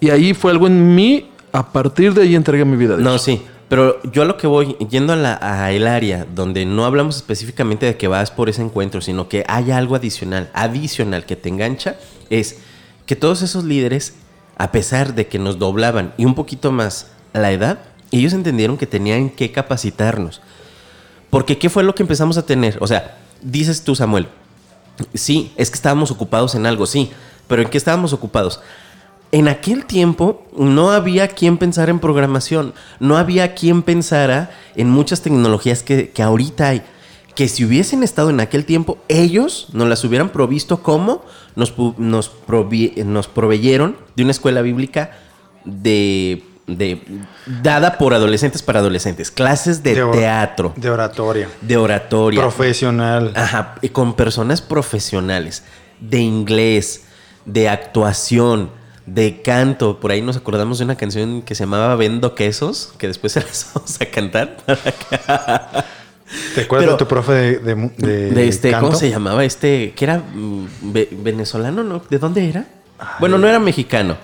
[0.00, 2.96] Y ahí fue algo en mí, a partir de ahí entregué mi vida.
[2.96, 6.64] No, sí, pero yo a lo que voy, yendo a, la, a el área donde
[6.64, 11.26] no hablamos específicamente de que vas por ese encuentro, sino que hay algo adicional, adicional
[11.26, 11.96] que te engancha,
[12.30, 12.58] es
[13.06, 14.14] que todos esos líderes,
[14.56, 18.86] a pesar de que nos doblaban y un poquito más la edad, ellos entendieron que
[18.86, 20.40] tenían que capacitarnos.
[21.28, 22.76] Porque ¿qué fue lo que empezamos a tener?
[22.80, 24.26] O sea, dices tú, Samuel,
[25.14, 27.10] sí, es que estábamos ocupados en algo, sí,
[27.46, 28.60] pero ¿en qué estábamos ocupados?
[29.32, 35.22] En aquel tiempo no había quien pensara en programación, no había quien pensara en muchas
[35.22, 36.82] tecnologías que, que ahorita hay.
[37.36, 41.22] Que si hubiesen estado en aquel tiempo, ellos nos las hubieran provisto como
[41.54, 45.12] nos, nos, nos proveyeron de una escuela bíblica
[45.64, 47.00] de, de-
[47.62, 53.32] dada por adolescentes para adolescentes, clases de, or- teatro, de oratoria, de oratoria, profesional.
[53.36, 55.62] Ajá, y con personas profesionales
[56.00, 57.04] de inglés,
[57.44, 58.70] de actuación,
[59.14, 59.98] de canto.
[60.00, 63.40] Por ahí nos acordamos de una canción que se llamaba Vendo Quesos, que después se
[63.40, 64.56] las vamos a cantar.
[66.54, 69.44] ¿Te acuerdas pero- de tu profe de, de, mu- de De este, ¿cómo se llamaba?
[69.44, 72.02] Este, que era mm, ve- venezolano, ¿no?
[72.08, 72.66] ¿De dónde era?
[73.18, 74.16] Bueno, no era mexicano.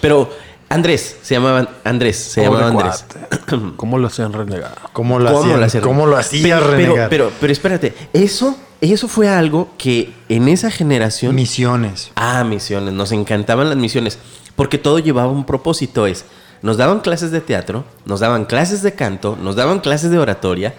[0.00, 0.30] Pero
[0.70, 3.04] Andrés, se llamaba Andrés, se llamaba Andrés.
[3.76, 4.72] ¿Cómo lo hacían renegar?
[4.92, 5.60] ¿Cómo lo ¿Cómo hacían?
[5.60, 5.82] lo hacían?
[5.82, 7.08] ¿Cómo lo hacía pero, pero, renegar?
[7.08, 11.34] pero, pero espérate, eso, eso fue algo que en esa generación.
[11.34, 12.12] Misiones.
[12.14, 14.18] Ah, misiones, nos encantaban las misiones,
[14.54, 16.24] porque todo llevaba un propósito, es,
[16.62, 20.74] nos daban clases de teatro, nos daban clases de canto, nos daban clases de oratoria,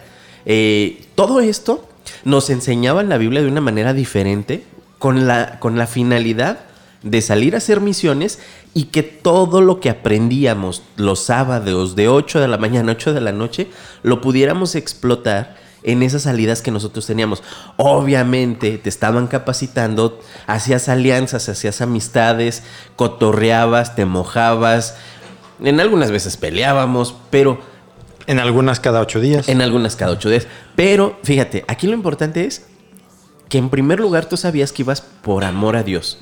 [0.46, 1.86] eh, todo esto
[2.24, 4.64] nos enseñaba la Biblia de una manera diferente,
[5.00, 6.60] con la, con la finalidad
[7.04, 8.40] de salir a hacer misiones
[8.74, 13.14] y que todo lo que aprendíamos los sábados de 8 de la mañana a 8
[13.14, 13.68] de la noche,
[14.04, 17.42] lo pudiéramos explotar en esas salidas que nosotros teníamos.
[17.78, 22.64] Obviamente te estaban capacitando, hacías alianzas, hacías amistades,
[22.96, 24.96] cotorreabas, te mojabas,
[25.64, 27.60] en algunas veces peleábamos, pero
[28.28, 29.50] En algunas cada ocho días.
[29.50, 30.48] en algunas cada ocho días.
[30.76, 32.68] Pero fíjate, aquí lo importante es
[33.50, 36.20] que en primer lugar tú sabías que ibas por amor a Dios,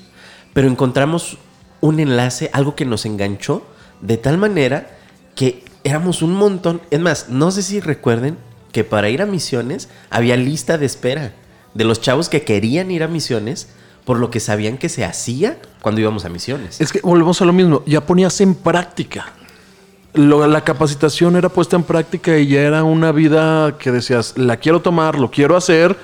[0.53, 1.37] pero encontramos
[1.81, 3.63] un enlace, algo que nos enganchó
[4.01, 4.97] de tal manera
[5.35, 6.81] que éramos un montón.
[6.91, 8.37] Es más, no sé si recuerden
[8.71, 11.33] que para ir a misiones había lista de espera
[11.73, 13.69] de los chavos que querían ir a misiones
[14.05, 16.81] por lo que sabían que se hacía cuando íbamos a misiones.
[16.81, 19.33] Es que volvemos a lo mismo, ya ponías en práctica.
[20.13, 24.81] La capacitación era puesta en práctica y ya era una vida que decías, la quiero
[24.81, 25.95] tomar, lo quiero hacer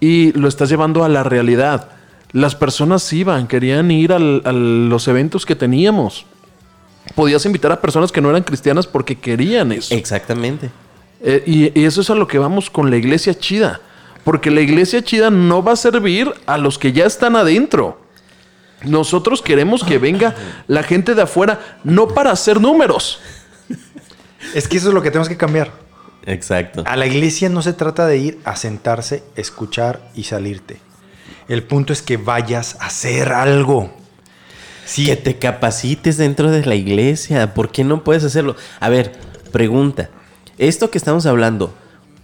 [0.00, 1.90] y lo estás llevando a la realidad.
[2.34, 6.26] Las personas iban, querían ir al- a los eventos que teníamos.
[7.14, 9.94] Podías invitar a personas que no eran cristianas porque querían eso.
[9.94, 10.68] Exactamente.
[11.22, 13.80] Eh, y, y eso es a lo que vamos con la iglesia chida.
[14.24, 18.00] Porque la iglesia chida no va a servir a los que ya están adentro.
[18.84, 20.34] Nosotros queremos que venga
[20.66, 23.20] la gente de afuera, no para hacer números.
[24.54, 25.70] Es que eso es lo que tenemos que cambiar.
[26.26, 26.82] Exacto.
[26.86, 30.78] A la iglesia no se trata de ir a sentarse, escuchar y salirte.
[31.48, 33.90] El punto es que vayas a hacer algo.
[34.86, 37.54] Sí, Que te capacites dentro de la iglesia.
[37.54, 38.54] ¿Por qué no puedes hacerlo?
[38.80, 39.12] A ver,
[39.50, 40.10] pregunta.
[40.58, 41.72] Esto que estamos hablando,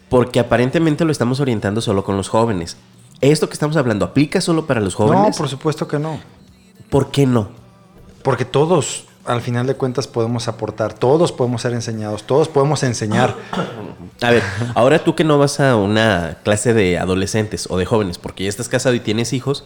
[0.09, 2.77] porque aparentemente lo estamos orientando solo con los jóvenes.
[3.21, 5.37] ¿Esto que estamos hablando aplica solo para los no, jóvenes?
[5.37, 6.21] por supuesto que no.
[6.91, 7.51] ¿Por qué no?
[8.23, 10.93] Porque todos, al final de cuentas, podemos aportar.
[10.93, 12.25] Todos podemos ser enseñados.
[12.25, 13.37] Todos podemos enseñar.
[14.21, 14.43] A ver,
[14.75, 18.49] ahora tú que no vas a una clase de adolescentes o de jóvenes, porque ya
[18.51, 19.65] estás casado y tienes hijos,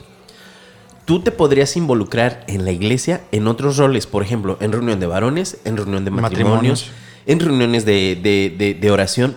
[1.06, 5.06] tú te podrías involucrar en la iglesia en otros roles, por ejemplo, en reunión de
[5.06, 6.90] varones, en reunión de matrimonios, Matrimonios.
[7.26, 9.36] en reuniones de, de- de- de oración,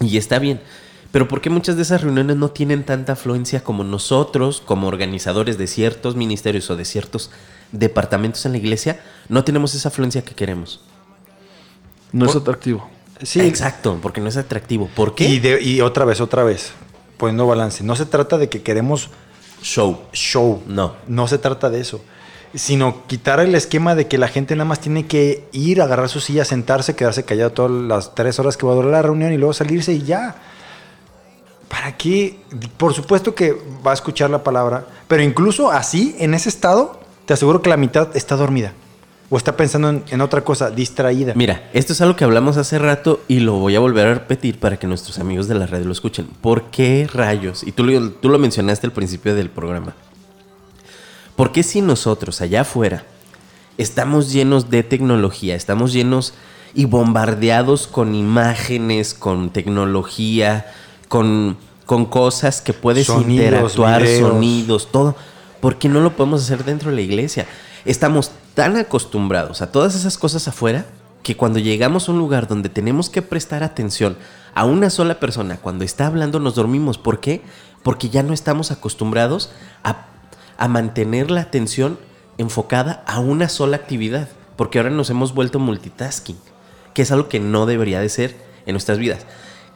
[0.00, 0.60] y está bien.
[1.12, 5.58] Pero ¿por qué muchas de esas reuniones no tienen tanta afluencia como nosotros, como organizadores
[5.58, 7.30] de ciertos ministerios o de ciertos
[7.70, 10.80] departamentos en la iglesia, no tenemos esa afluencia que queremos?
[12.12, 12.88] No es atractivo.
[13.22, 14.88] Sí, Exacto, porque no es atractivo.
[14.94, 15.24] ¿Por qué?
[15.28, 16.72] Y, de- y otra vez, otra vez,
[17.16, 17.82] poniendo balance.
[17.84, 19.10] No se trata de que queremos
[19.62, 19.98] Show.
[20.12, 20.62] show.
[20.66, 20.94] No.
[21.08, 22.02] No se trata de eso.
[22.54, 26.20] Sino quitar el esquema de que la gente nada más tiene que ir, agarrar su
[26.20, 29.38] silla, sentarse, quedarse callado todas las tres horas que va a durar la reunión y
[29.38, 30.36] luego salirse y ya.
[31.68, 32.38] ¿Para qué?
[32.76, 37.32] Por supuesto que va a escuchar la palabra, pero incluso así, en ese estado, te
[37.34, 38.72] aseguro que la mitad está dormida.
[39.34, 41.32] O está pensando en, en otra cosa, distraída.
[41.34, 44.60] Mira, esto es algo que hablamos hace rato y lo voy a volver a repetir
[44.60, 46.28] para que nuestros amigos de la red lo escuchen.
[46.40, 47.64] ¿Por qué rayos?
[47.64, 49.94] Y tú, lo- tú lo mencionaste al principio del programa.
[51.34, 53.02] ¿Por qué si nosotros allá afuera
[53.76, 56.34] estamos llenos de tecnología, estamos llenos
[56.72, 60.66] y bombardeados con imágenes, con tecnología,
[61.08, 61.56] con,
[61.86, 64.28] con cosas que puedes Sonidos, interactuar, videos.
[64.30, 65.16] sonidos, todo?
[65.60, 67.46] ¿Por qué no lo podemos hacer dentro de la iglesia?
[67.84, 70.86] Estamos tan acostumbrados a todas esas cosas afuera
[71.22, 74.16] que cuando llegamos a un lugar donde tenemos que prestar atención
[74.54, 76.98] a una sola persona, cuando está hablando nos dormimos.
[76.98, 77.42] ¿Por qué?
[77.82, 79.50] Porque ya no estamos acostumbrados
[79.82, 80.06] a,
[80.58, 81.98] a mantener la atención
[82.38, 84.28] enfocada a una sola actividad.
[84.56, 86.38] Porque ahora nos hemos vuelto multitasking,
[86.92, 88.36] que es algo que no debería de ser
[88.66, 89.26] en nuestras vidas.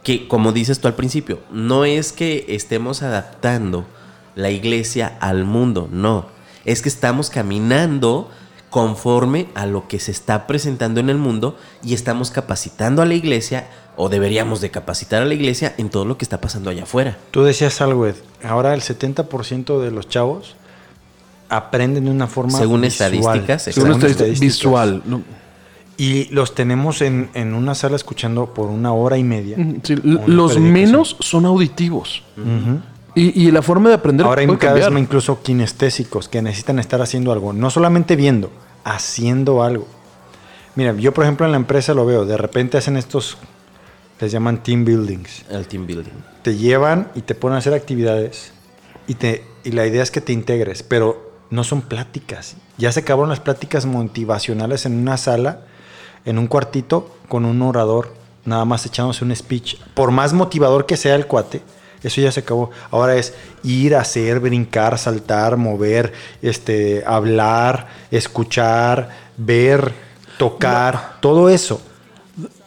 [0.04, 3.86] Que como dices tú al principio, no es que estemos adaptando
[4.36, 6.26] la iglesia al mundo, no.
[6.64, 8.30] Es que estamos caminando
[8.70, 13.14] conforme a lo que se está presentando en el mundo y estamos capacitando a la
[13.14, 13.66] iglesia
[13.96, 17.16] o deberíamos de capacitar a la iglesia en todo lo que está pasando allá afuera.
[17.30, 18.14] Tú decías algo, Ed.
[18.44, 20.54] Ahora el 70% de los chavos
[21.48, 23.14] aprenden de una forma Según visual.
[23.14, 24.40] estadísticas, Según Según estadística, estadísticas.
[24.56, 25.02] visual.
[25.06, 25.22] ¿no?
[25.96, 29.56] Y los tenemos en, en una sala escuchando por una hora y media.
[29.82, 29.96] Sí,
[30.26, 32.22] los menos son auditivos.
[33.18, 34.90] Y, y la forma de aprender Ahora hay cada vez cambiar.
[34.92, 37.52] más incluso kinestésicos que necesitan estar haciendo algo.
[37.52, 38.50] No solamente viendo,
[38.84, 39.86] haciendo algo.
[40.74, 42.24] Mira, yo por ejemplo en la empresa lo veo.
[42.24, 43.36] De repente hacen estos,
[44.20, 45.44] les llaman team buildings.
[45.50, 46.12] El team building.
[46.42, 48.52] Te llevan y te ponen a hacer actividades.
[49.06, 50.82] Y, te, y la idea es que te integres.
[50.82, 52.56] Pero no son pláticas.
[52.76, 55.62] Ya se acabaron las pláticas motivacionales en una sala,
[56.24, 58.12] en un cuartito, con un orador,
[58.44, 59.76] nada más echándose un speech.
[59.94, 61.62] Por más motivador que sea el cuate,
[62.02, 62.70] eso ya se acabó.
[62.90, 69.92] Ahora es ir, hacer, brincar, saltar, mover, este, hablar, escuchar, ver,
[70.38, 71.80] tocar, todo eso.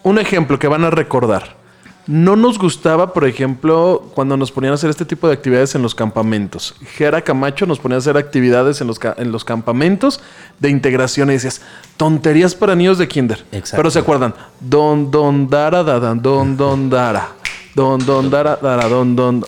[0.04, 1.62] Un ejemplo que van a recordar.
[2.08, 5.84] No nos gustaba, por ejemplo, cuando nos ponían a hacer este tipo de actividades en
[5.84, 6.76] los campamentos.
[6.96, 10.20] Gera Camacho nos ponía a hacer actividades en los, en los campamentos
[10.60, 11.62] de integración y decías,
[11.98, 13.46] tonterías para niños de kinder.
[13.52, 13.78] Exacto.
[13.78, 17.30] Pero se acuerdan, don, don, dara, dadan, don, don, dara.
[17.76, 19.46] Don, don, dara, dara, don, don.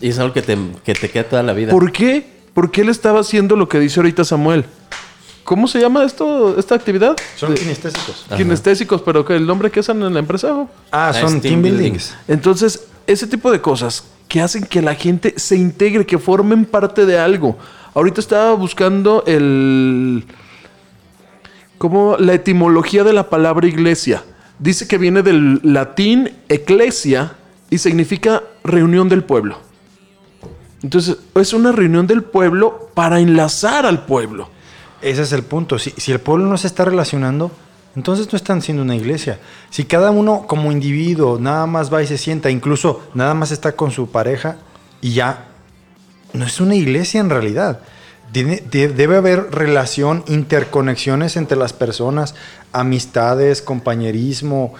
[0.00, 1.70] Y es algo que te, que te queda toda la vida.
[1.72, 2.26] ¿Por qué?
[2.54, 4.64] ¿Por qué él estaba haciendo lo que dice ahorita Samuel?
[5.44, 7.16] ¿Cómo se llama esto, esta actividad?
[7.36, 8.26] Son De- kinestésicos.
[8.36, 10.54] kinestésicos, pero que el nombre que usan en la empresa.
[10.54, 10.68] ¿o?
[10.90, 12.14] Ah, Ah, son team team buildings.
[12.28, 17.06] Entonces, ese tipo de cosas que hacen que la gente se integre, que formen parte
[17.06, 17.56] de algo.
[17.94, 20.24] Ahorita estaba buscando el.
[21.78, 24.22] como la etimología de la palabra iglesia.
[24.58, 27.32] Dice que viene del latín ecclesia
[27.72, 29.56] y significa reunión del pueblo.
[30.82, 34.48] Entonces, es una reunión del pueblo para enlazar al pueblo.
[35.00, 35.78] Ese es el punto.
[35.78, 37.50] Si, si el pueblo no se está relacionando,
[37.96, 39.38] entonces no están siendo una iglesia.
[39.70, 43.72] Si cada uno como individuo nada más va y se sienta, incluso nada más está
[43.72, 44.56] con su pareja
[45.00, 45.46] y ya,
[46.34, 47.80] no es una iglesia en realidad.
[48.32, 52.34] Tiene- de- debe haber relación, interconexiones entre las personas,
[52.72, 54.74] amistades, compañerismo.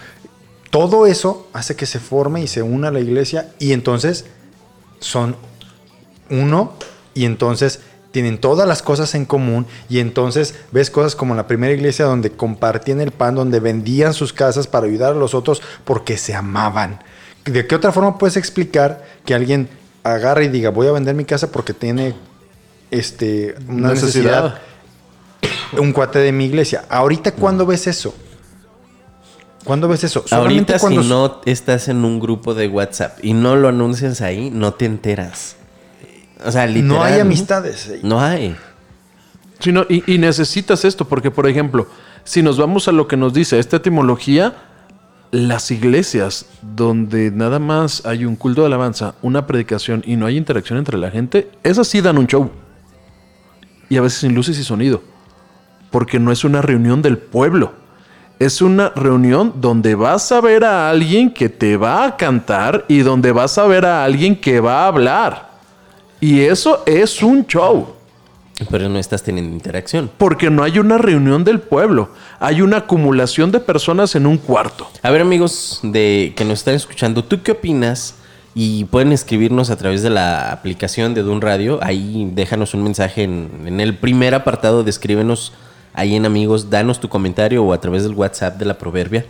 [0.72, 4.24] Todo eso hace que se forme y se una la iglesia y entonces
[5.00, 5.36] son
[6.30, 6.72] uno
[7.12, 11.74] y entonces tienen todas las cosas en común y entonces ves cosas como la primera
[11.74, 16.16] iglesia donde compartían el pan, donde vendían sus casas para ayudar a los otros porque
[16.16, 17.00] se amaban.
[17.44, 19.68] ¿De qué otra forma puedes explicar que alguien
[20.04, 22.14] agarre y diga voy a vender mi casa porque tiene
[22.90, 24.54] este, una Necesidad.
[25.42, 25.82] necesidad?
[25.82, 26.86] Un cuate de mi iglesia.
[26.88, 28.14] Ahorita, ¿cuándo ves eso?
[29.64, 30.24] ¿Cuándo ves eso?
[30.26, 34.20] Solamente Ahorita cuando si no estás en un grupo de WhatsApp y no lo anuncias
[34.20, 35.56] ahí, no te enteras.
[36.44, 36.88] O sea, literal.
[36.88, 37.92] no hay amistades.
[38.02, 38.56] No hay.
[39.60, 41.86] Sí, no, y, y necesitas esto, porque por ejemplo,
[42.24, 44.56] si nos vamos a lo que nos dice esta etimología,
[45.32, 50.36] las iglesias donde nada más hay un culto de alabanza, una predicación y no hay
[50.36, 52.50] interacción entre la gente, esas sí dan un show.
[53.88, 55.02] Y a veces sin luces y sonido.
[55.90, 57.72] Porque no es una reunión del pueblo.
[58.42, 62.98] Es una reunión donde vas a ver a alguien que te va a cantar y
[62.98, 65.50] donde vas a ver a alguien que va a hablar.
[66.20, 67.94] Y eso es un show.
[68.68, 70.10] Pero no estás teniendo interacción.
[70.18, 72.08] Porque no hay una reunión del pueblo.
[72.40, 74.88] Hay una acumulación de personas en un cuarto.
[75.02, 78.16] A ver, amigos de que nos están escuchando, ¿tú qué opinas?
[78.56, 81.78] Y pueden escribirnos a través de la aplicación de Dun Radio.
[81.80, 85.52] Ahí déjanos un mensaje en, en el primer apartado de escríbenos
[85.94, 89.26] ahí en amigos, danos tu comentario o a través del WhatsApp de la proverbia.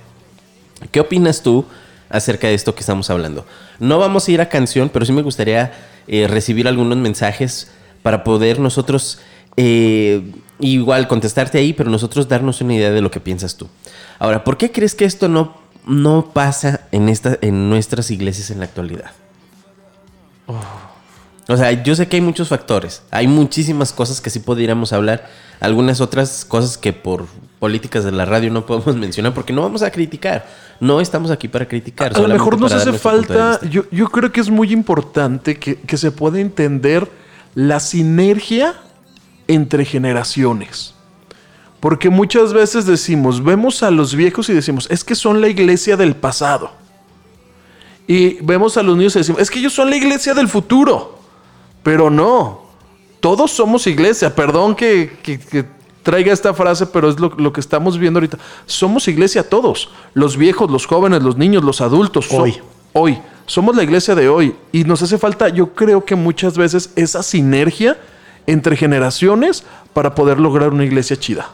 [0.91, 1.65] ¿Qué opinas tú
[2.09, 3.47] acerca de esto que estamos hablando?
[3.79, 5.73] No vamos a ir a canción, pero sí me gustaría
[6.07, 7.71] eh, recibir algunos mensajes
[8.03, 9.21] para poder nosotros
[9.57, 10.23] eh,
[10.59, 13.69] igual contestarte ahí, pero nosotros darnos una idea de lo que piensas tú.
[14.19, 15.57] Ahora, ¿por qué crees que esto no,
[15.87, 19.11] no pasa en, esta, en nuestras iglesias en la actualidad?
[21.53, 23.03] O sea, yo sé que hay muchos factores.
[23.11, 25.29] Hay muchísimas cosas que sí pudiéramos hablar.
[25.61, 27.27] Algunas otras cosas que por
[27.59, 30.47] políticas de la radio no podemos mencionar porque no vamos a criticar.
[30.81, 32.17] No estamos aquí para criticar.
[32.17, 35.99] A lo mejor nos hace falta, yo, yo creo que es muy importante que, que
[35.99, 37.07] se pueda entender
[37.55, 38.75] la sinergia
[39.47, 40.95] entre generaciones.
[41.81, 45.99] Porque muchas veces decimos, vemos a los viejos y decimos, es que son la iglesia
[45.99, 46.71] del pasado.
[48.07, 51.22] Y vemos a los niños y decimos, es que ellos son la iglesia del futuro.
[51.83, 52.63] Pero no,
[53.21, 54.35] todos somos iglesia.
[54.35, 55.65] Perdón que, que- que
[56.03, 58.39] traiga esta frase, pero es lo, lo que estamos viendo ahorita.
[58.67, 59.89] Somos iglesia todos.
[60.15, 62.27] Los viejos, los jóvenes, los niños, los adultos.
[62.27, 62.57] so- Hoy.
[62.93, 63.19] Hoy.
[63.47, 64.55] Somos la iglesia de hoy.
[64.73, 67.99] Y nos hace falta, yo creo que muchas veces, esa sinergia
[68.47, 71.51] entre generaciones para poder lograr una iglesia chida.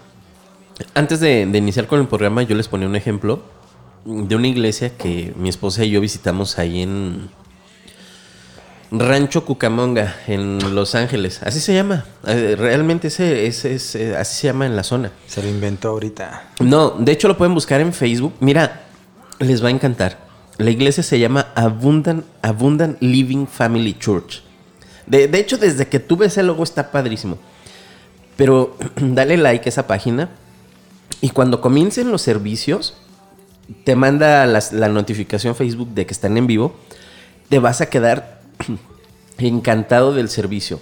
[0.94, 3.40] Antes de, de iniciar con el programa, yo les ponía un ejemplo
[4.04, 7.28] de una iglesia que mi esposa y yo visitamos ahí en
[8.90, 11.40] Rancho Cucamonga, en Los Ángeles.
[11.42, 12.04] Así se llama.
[12.26, 15.12] Eh, Realmente ese, ese- ese- así se llama en la zona.
[15.26, 16.50] Se lo inventó ahorita.
[16.60, 18.34] No, de hecho lo pueden buscar en Facebook.
[18.40, 18.82] Mira,
[19.40, 20.18] les va a encantar.
[20.56, 24.42] La iglesia se llama Abundant, Abundant Living Family Church.
[25.06, 27.38] De, de hecho, desde que tú ves el logo está padrísimo.
[28.36, 30.30] Pero dale like a esa página.
[31.20, 32.94] Y cuando comiencen los servicios,
[33.84, 36.74] te manda las- la notificación Facebook de que están en vivo.
[37.50, 38.37] Te vas a quedar
[39.46, 40.80] encantado del servicio.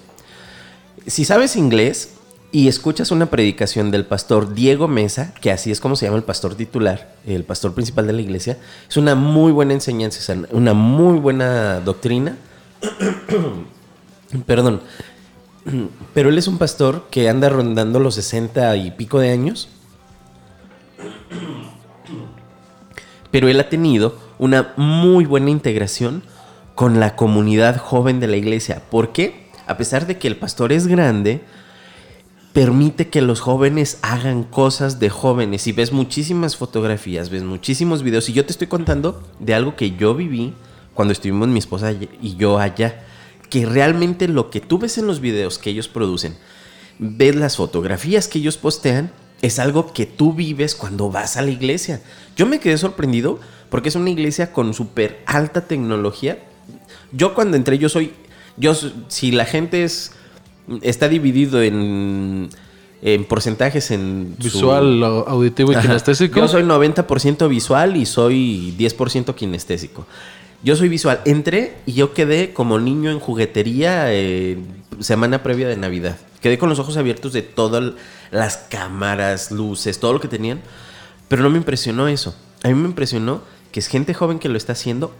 [1.07, 2.15] Si sabes inglés,
[2.53, 6.25] y escuchas una predicación del pastor Diego Mesa, que así es como se llama el
[6.25, 8.57] pastor titular, el pastor principal de la iglesia,
[8.89, 12.37] es una muy buena enseñanza, una muy buena doctrina.
[14.47, 14.81] Perdón.
[16.15, 19.69] Pero él es un pastor que anda rondando los 60 y pico de años.
[23.31, 26.23] Pero él ha tenido una muy buena integración
[26.77, 28.83] con la comunidad joven de la iglesia.
[28.89, 29.49] ¿Por qué?
[29.66, 31.41] A pesar de que el pastor es grande,
[32.53, 35.66] permite que los jóvenes hagan cosas de jóvenes.
[35.66, 38.29] Y ves muchísimas fotografías, ves muchísimos videos.
[38.29, 40.55] Y yo te estoy contando de algo que yo viví
[40.95, 43.03] cuando estuvimos mi esposa y yo allá.
[43.51, 46.37] Que realmente lo que tú ves en los videos que ellos producen,
[46.99, 49.11] ves las fotografías que ellos postean,
[49.41, 52.03] es algo que tú vives cuando vas a la iglesia.
[52.37, 56.39] Yo me quedé sorprendido porque es una iglesia con súper alta tecnología.
[57.17, 58.12] Yo cuando entré, yo soy,
[58.57, 58.75] yo,
[59.09, 60.12] si la gente es,
[60.83, 62.49] está dividido en,
[63.03, 64.37] en porcentajes en...
[64.39, 65.83] su- Visual, auditivo y Ajá.
[65.87, 66.39] kinestésico.
[66.41, 70.07] Yo soy 90% visual y soy 10% kinestésico.
[70.62, 71.21] Yo soy visual.
[71.25, 74.59] Entré y yo quedé como niño en juguetería eh,
[75.01, 76.17] semana previa de Navidad.
[76.41, 77.93] Quedé con los ojos abiertos de todas
[78.31, 80.61] las cámaras, luces, todo lo que tenían.
[81.29, 82.35] Pero no me impresionó eso.
[82.62, 85.14] A mí me impresionó que es gente joven que lo está haciendo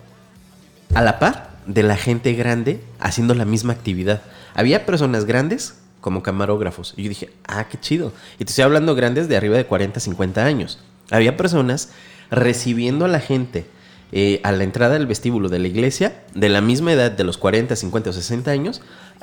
[0.95, 4.23] a la par de la gente grande haciendo la misma actividad.
[4.55, 6.95] Había personas grandes como camarógrafos.
[6.97, 8.13] Y yo dije, ah, qué chido.
[8.39, 10.79] Y te estoy hablando grandes de arriba de 40, 50 años.
[11.11, 11.91] Había personas
[12.31, 13.67] recibiendo a la gente
[14.13, 17.39] eh, a la entrada del vestíbulo de la iglesia de la misma edad de los
[17.39, 18.81] 40, 50 o 60 años,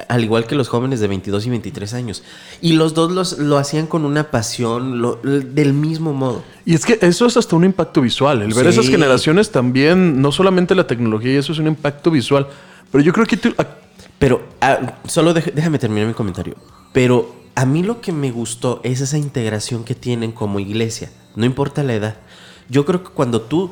[0.10, 2.24] al igual que los jóvenes de 22 y 23 años.
[2.62, 6.44] Y los dos los- lo hacían con una pasión lo- del mismo modo.
[6.66, 8.42] Y es que eso es hasta un impacto visual.
[8.42, 8.70] El ver Sí.
[8.80, 12.48] esas generaciones también, no solamente la tecnología, y eso es un impacto visual.
[12.92, 13.54] Pero yo creo que tú-
[14.20, 16.56] Pero ah, solo dej- déjame terminar mi comentario.
[16.94, 21.12] Pero a mí lo que me gustó es esa integración que tienen como iglesia.
[21.36, 22.16] No importa la edad.
[22.70, 23.72] Yo creo que cuando tú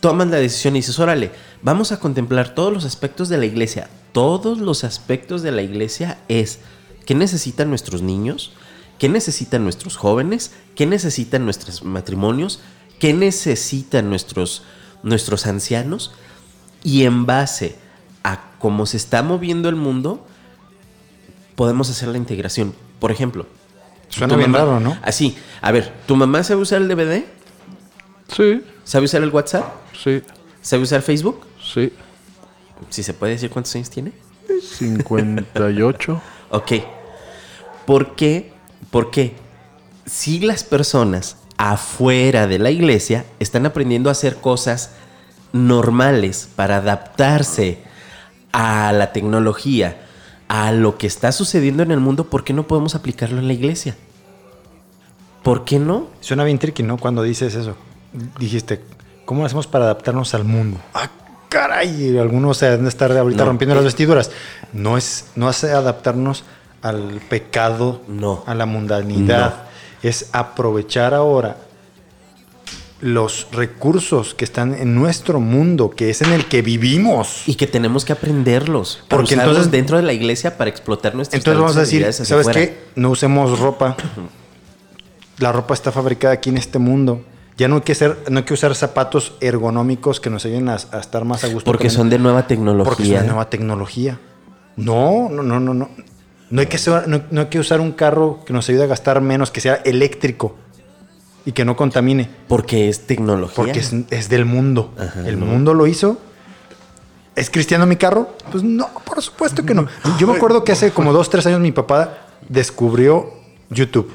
[0.00, 3.90] tomas la decisión y dices, órale, vamos a contemplar todos los aspectos de la iglesia.
[4.12, 6.60] Todos los aspectos de la iglesia es
[7.06, 8.52] qué necesitan nuestros niños,
[8.98, 12.60] qué necesitan nuestros jóvenes, qué necesitan nuestros matrimonios,
[12.98, 14.62] qué necesitan nuestros,
[15.02, 16.12] nuestros ancianos.
[16.82, 17.76] Y en base
[18.24, 20.26] a cómo se está moviendo el mundo,
[21.54, 22.74] podemos hacer la integración.
[22.98, 23.46] Por ejemplo,
[24.08, 24.98] Suena bien mamá- raro, ¿no?
[25.02, 27.24] Así, a ver, ¿tu mamá sabe usar el DVD?
[28.34, 29.72] sí, ¿Sabe usar el WhatsApp?
[30.02, 30.22] sí,
[30.62, 31.40] ¿Sabe usar Facebook?
[31.62, 31.92] sí.
[32.88, 34.12] Si se puede decir cuántos años tiene.
[34.62, 36.22] 58.
[36.52, 36.72] Ok.
[37.86, 38.52] ¿Por qué?
[38.90, 39.36] Porque
[40.04, 44.90] si las personas afuera de la iglesia están aprendiendo a hacer cosas
[45.52, 47.78] normales para adaptarse
[48.52, 50.00] a la tecnología,
[50.48, 53.52] a lo que está sucediendo en el mundo, ¿por qué no podemos aplicarlo en la
[53.52, 53.96] iglesia?
[55.42, 56.08] ¿Por qué no?
[56.20, 56.98] Suena bien tricky, ¿no?
[56.98, 57.76] Cuando dices eso.
[58.38, 58.80] Dijiste,
[59.24, 60.78] ¿cómo lo hacemos para adaptarnos al mundo?
[60.92, 61.08] ¡Ah,
[61.50, 62.16] caray!
[62.16, 63.50] Algunos se han de estar ahorita No.
[63.50, 64.30] rompiendo las vestiduras.
[64.72, 66.44] No es, no hace adaptarnos
[66.80, 68.42] al pecado, No.
[68.46, 69.64] a la mundanidad.
[70.02, 71.58] Es aprovechar ahora
[73.02, 77.42] los recursos que están en nuestro mundo, que es en el que vivimos.
[77.46, 79.02] Y que tenemos que aprenderlos.
[79.08, 82.84] Porque entonces- dentro de la iglesia para explotar nuestros Entonces vamos a decir, ¿sabes qué?
[82.96, 83.96] No usemos ropa.
[85.38, 87.22] La ropa está fabricada aquí en este mundo.
[87.60, 90.78] Ya no hay que, ser, no hay que usar zapatos ergonómicos que nos ayuden a,
[90.92, 91.70] a estar más a gusto.
[91.70, 92.88] Porque son de nueva tecnología.
[92.90, 94.18] Porque es una nueva tecnología.
[94.76, 95.90] No, no, no, no, no.
[96.48, 98.86] No hay, que ser- no, no hay que usar un carro que nos ayude a
[98.86, 100.56] gastar menos, que sea eléctrico
[101.44, 102.30] y que no contamine.
[102.48, 103.54] Porque es tecnología.
[103.56, 104.94] Porque es, es del mundo.
[104.98, 105.44] Ajá, el no.
[105.44, 106.16] mundo lo hizo.
[107.36, 108.36] ¿Es cristiano mi carro?
[108.50, 109.86] Pues no, por supuesto que no.
[110.18, 112.14] Yo me acuerdo que hace como dos, tres años mi papá
[112.48, 113.34] descubrió
[113.68, 114.10] YouTube.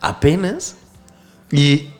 [0.00, 0.76] Apenas.
[1.52, 1.90] Y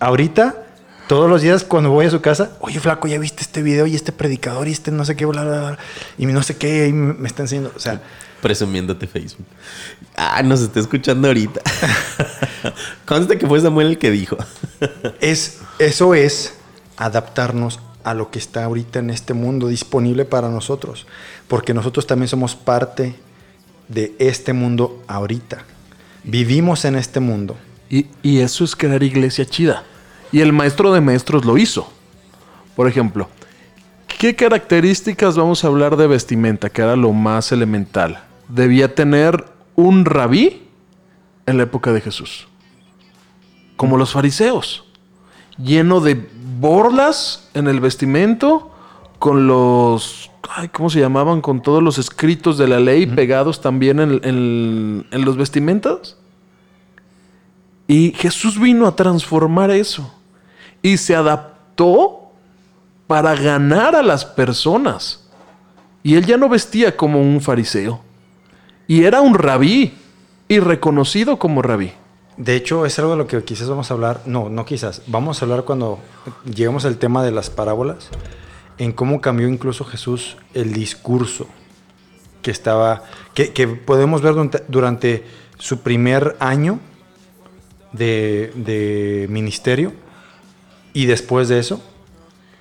[0.00, 0.64] ahorita,
[1.08, 3.94] todos los días cuando voy a su casa, oye, flaco, ¿ya viste este video y
[3.94, 5.78] este predicador y este no sé qué, bla, bla, bla,
[6.18, 7.72] y no sé qué, y me está enseñando.
[7.74, 8.00] O sea,
[8.40, 9.46] Presumiéndote Facebook.
[10.16, 11.60] Ah, nos está escuchando ahorita.
[13.06, 14.36] Consta que fue Samuel el que dijo.
[15.20, 16.54] es, eso es
[16.96, 21.06] adaptarnos a lo que está ahorita en este mundo disponible para nosotros.
[21.48, 23.16] Porque nosotros también somos parte
[23.88, 25.64] de este mundo ahorita.
[26.22, 27.56] Vivimos en este mundo.
[27.90, 29.84] Y, y eso es crear iglesia chida.
[30.32, 31.90] Y el maestro de maestros lo hizo.
[32.74, 33.28] Por ejemplo,
[34.18, 36.68] ¿qué características vamos a hablar de vestimenta?
[36.68, 38.22] Que era lo más elemental.
[38.48, 39.44] Debía tener
[39.76, 40.62] un rabí
[41.46, 42.48] en la época de Jesús.
[43.76, 44.84] Como los fariseos.
[45.58, 46.28] Lleno de
[46.58, 48.72] borlas en el vestimento.
[49.18, 50.30] Con los...
[50.50, 51.40] ay, ¿Cómo se llamaban?
[51.40, 56.16] Con todos los escritos de la ley pegados también en, en- en los vestimentas.
[57.88, 60.12] Y Jesús vino a transformar eso.
[60.82, 62.30] Y se adaptó
[63.06, 65.28] para ganar a las personas.
[66.02, 68.00] Y él ya no vestía como un fariseo.
[68.86, 69.94] Y era un rabí.
[70.48, 71.92] Y reconocido como rabí.
[72.36, 74.22] De hecho, es algo de lo que quizás vamos a hablar.
[74.26, 75.02] No, no quizás.
[75.06, 75.98] Vamos a hablar cuando
[76.44, 78.08] lleguemos al tema de las parábolas.
[78.78, 81.46] En cómo cambió incluso Jesús el discurso
[82.42, 83.04] que estaba.
[83.34, 85.24] que, que podemos ver durante, durante
[85.58, 86.78] su primer año
[87.92, 89.92] de, de ministerio.
[90.92, 91.82] Y después de eso,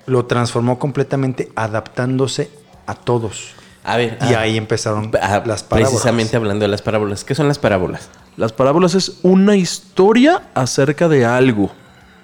[0.06, 2.50] lo transformó completamente adaptándose
[2.86, 3.54] a todos.
[3.84, 5.92] A ver, Y ah, ahí empezaron ah, las parábolas.
[5.92, 7.24] Precisamente hablando de las parábolas.
[7.24, 8.10] ¿Qué son las parábolas?
[8.36, 11.72] Las parábolas es una historia acerca de algo.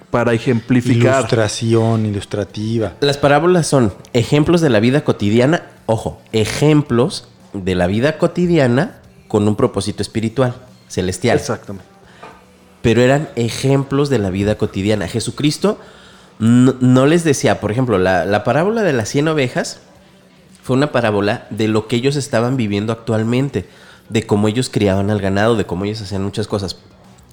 [0.09, 1.19] Para ejemplificar.
[1.19, 2.95] Ilustración, ilustrativa.
[2.99, 8.97] Las parábolas son ejemplos de la vida cotidiana, ojo, ejemplos de la vida cotidiana
[9.29, 10.55] con un propósito espiritual,
[10.89, 11.37] celestial.
[11.37, 11.90] Exactamente.
[12.81, 15.07] Pero eran ejemplos de la vida cotidiana.
[15.07, 15.79] Jesucristo
[16.39, 19.81] no, no les decía, por ejemplo, la, la parábola de las 100 ovejas
[20.63, 23.67] fue una parábola de lo que ellos estaban viviendo actualmente,
[24.09, 26.77] de cómo ellos criaban al ganado, de cómo ellos hacían muchas cosas.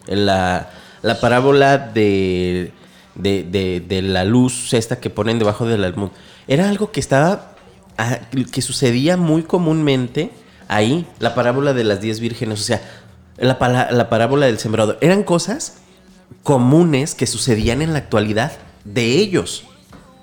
[0.07, 0.71] La,
[1.03, 2.73] la parábola de,
[3.15, 6.11] de, de- de la luz esta que ponen debajo del almud
[6.47, 7.53] era algo que estaba,
[7.99, 8.19] ah,
[8.53, 10.31] que sucedía muy comúnmente
[10.69, 11.07] ahí.
[11.19, 12.81] La parábola de las 10 vírgenes, o sea,
[13.39, 14.99] la, parábola del sembrador.
[15.01, 15.79] Eran cosas
[16.43, 18.53] comunes que sucedían en la actualidad
[18.85, 19.65] de ellos.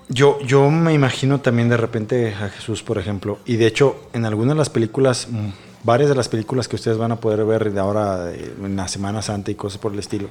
[0.08, 4.26] Yo, yo me imagino también de repente a Jesús, por ejemplo, y de hecho en
[4.26, 5.50] algunas de las películas, mm,
[5.84, 8.88] varias de las películas que ustedes van a poder ver de ahora eh, en la
[8.88, 10.28] Semana Santa y cosas por el estilo,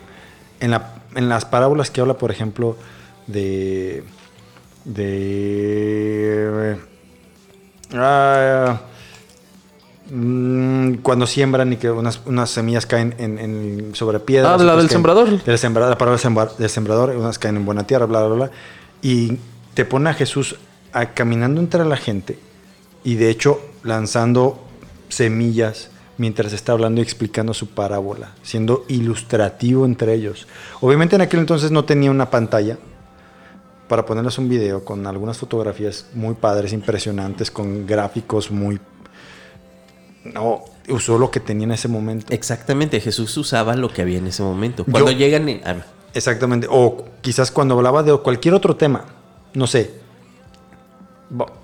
[0.60, 2.76] en, la, en las parábolas que habla, por ejemplo,
[3.26, 4.04] de...
[4.84, 6.76] de...
[7.90, 8.93] mm,
[11.02, 14.60] cuando siembran y que unas, unas semillas caen en, en- sobre piedras.
[14.60, 15.42] Ah, la del sembrador.
[15.42, 16.20] del sembrador, la palabra
[16.58, 18.50] del sembrador, unas caen en buena tierra, bla, bla, bla.
[19.02, 19.38] Y
[19.74, 20.56] te pone a Jesús
[20.92, 22.38] a- caminando entre la gente
[23.02, 24.62] y de hecho lanzando
[25.08, 30.46] semillas mientras está hablando y explicando su parábola, siendo ilustrativo entre ellos.
[30.80, 32.78] Obviamente en aquel entonces no tenía una pantalla
[33.88, 38.80] para ponerles un video con algunas fotografías muy padres, impresionantes, con gráficos muy...
[40.24, 42.26] No, usó lo que tenía en ese momento.
[42.32, 44.84] Exactamente, Jesús usaba lo que había en ese momento.
[44.84, 45.48] Cuando Yo- llegan...
[45.48, 45.76] en- ah,
[46.14, 46.66] Exactamente.
[46.70, 49.04] O quizás cuando hablaba de cualquier otro tema,
[49.52, 49.90] no sé.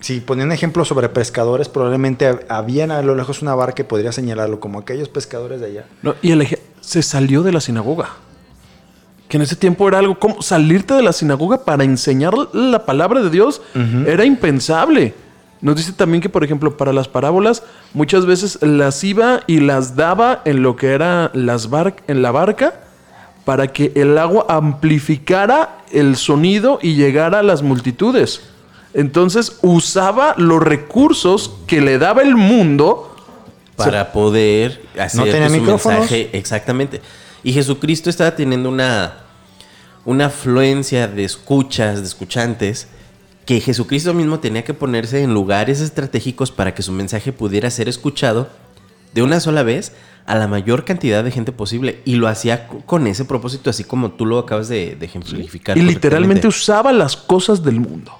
[0.00, 3.84] Si ponía un ejemplo sobre pescadores, probablemente hab- habían a lo lejos una barca que
[3.84, 5.84] podría señalarlo como aquellos pescadores de allá.
[6.02, 8.08] No, y el eje- se salió de la sinagoga.
[9.28, 13.22] Que en ese tiempo era algo como salirte de la sinagoga para enseñar la palabra
[13.22, 13.62] de Dios
[14.06, 15.14] era impensable.
[15.62, 19.94] Nos dice también que, por ejemplo, para las parábolas, muchas veces las iba y las
[19.94, 22.80] daba en lo que era las bar- en la barca
[23.44, 28.40] para que el agua amplificara el sonido y llegara a las multitudes.
[28.94, 33.14] Entonces usaba los recursos que le daba el mundo
[33.76, 36.00] para poder hacer tenía que su micrófonos.
[36.00, 37.00] mensaje exactamente.
[37.42, 39.14] Y Jesucristo estaba teniendo una
[40.06, 42.88] una afluencia de escuchas, de escuchantes
[43.50, 47.88] que Jesucristo mismo tenía que ponerse en lugares estratégicos para que su mensaje pudiera ser
[47.88, 48.48] escuchado
[49.12, 49.90] de una sola vez
[50.24, 53.82] a la mayor cantidad de gente posible y lo hacía co- con ese propósito así
[53.82, 55.76] como tú lo acabas de, de ejemplificar.
[55.76, 58.12] Y literalmente usaba las cosas del mundo.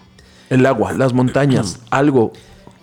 [0.48, 2.32] El agua, las montañas, algo.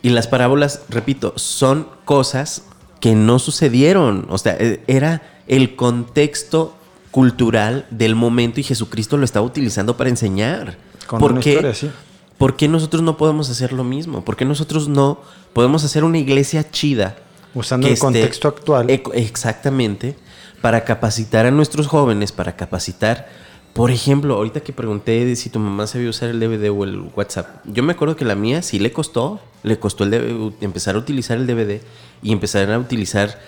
[0.02, 2.64] Y las parábolas, repito, son cosas
[3.02, 4.26] que no sucedieron.
[4.30, 6.78] O sea, eh, era el contexto
[7.12, 10.78] cultural del momento y Jesucristo lo estaba utilizando para enseñar.
[11.08, 11.50] Con ¿Por una qué?
[11.50, 11.90] historia, sí.
[12.38, 14.24] ¿Por qué nosotros no podemos hacer lo mismo?
[14.24, 15.20] ¿Por qué nosotros no
[15.54, 17.18] podemos hacer una iglesia chida?
[17.54, 18.90] Usando el contexto actual.
[19.14, 20.16] Exactamente.
[20.62, 23.28] Para capacitar a nuestros jóvenes, para capacitar.
[23.74, 27.00] Por ejemplo, ahorita que pregunté de si tu mamá sabía usar el DVD o el
[27.16, 30.96] WhatsApp, yo me acuerdo que la mía sí le costó, le costó el DVD empezar
[30.96, 31.82] a utilizar el DVD
[32.24, 33.40] y empezar a utilizar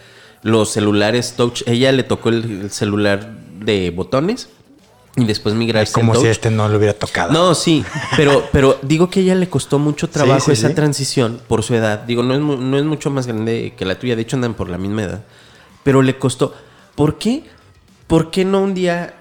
[0.44, 1.64] los celulares touch.
[1.66, 4.50] Ella le tocó el, el celular de botones
[5.22, 7.32] y después migrarse Como si este no le hubiera tocado.
[7.32, 7.84] No, sí,
[8.16, 10.74] pero, pero digo que a ella le costó mucho trabajo sí, esa sí.
[10.76, 12.00] transición por su edad.
[12.00, 14.70] Digo, no es, no es mucho más grande que la tuya, de hecho andan por
[14.70, 15.24] la misma edad.
[15.84, 16.54] Pero le costó.
[16.96, 17.44] ¿Por qué?
[18.08, 19.16] ¿Por qué no un día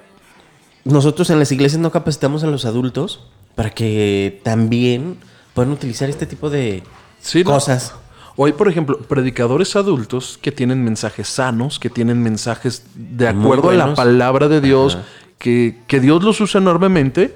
[0.84, 3.20] nosotros en las iglesias no capacitamos a los adultos
[3.55, 5.18] para que también
[5.55, 6.82] puedan utilizar este tipo de
[7.20, 7.51] Sí, ¿no?
[7.51, 7.94] cosas?
[8.36, 13.70] O hay, por ejemplo, predicadores adultos que tienen mensajes sanos, que tienen mensajes de acuerdo
[13.70, 15.05] a la palabra de Dios, Ajá.
[15.39, 17.34] Que, que Dios los usa enormemente,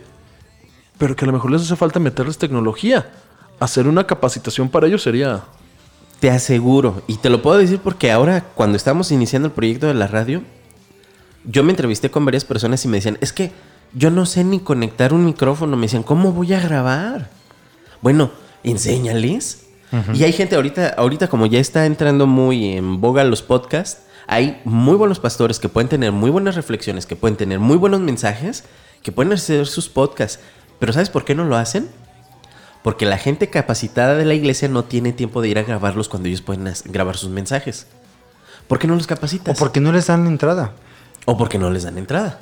[0.98, 3.10] pero que a lo mejor les hace falta meterles tecnología.
[3.60, 5.42] Hacer una capacitación para ellos sería...
[6.20, 9.94] Te aseguro, y te lo puedo decir porque ahora cuando estamos iniciando el proyecto de
[9.94, 10.42] la radio,
[11.44, 13.50] yo me entrevisté con varias personas y me decían, es que
[13.92, 15.76] yo no sé ni conectar un micrófono.
[15.76, 17.30] Me decían, ¿cómo voy a grabar?
[18.00, 18.30] Bueno,
[18.62, 19.66] enséñales.
[20.14, 24.60] Y hay gente ahorita, ahorita como ya está entrando muy en boga los podcasts, hay
[24.64, 28.64] muy buenos pastores que pueden tener muy buenas reflexiones, que pueden tener muy buenos mensajes,
[29.02, 30.40] que pueden hacer sus podcasts.
[30.78, 31.88] Pero ¿sabes por qué no lo hacen?
[32.82, 36.28] Porque la gente capacitada de la iglesia no tiene tiempo de ir a grabarlos cuando
[36.28, 37.86] ellos pueden grabar sus mensajes.
[38.68, 39.58] ¿Por qué no los O capacitas?
[39.58, 40.72] porque no les dan entrada.
[41.24, 42.38] o porque no les dan entrada.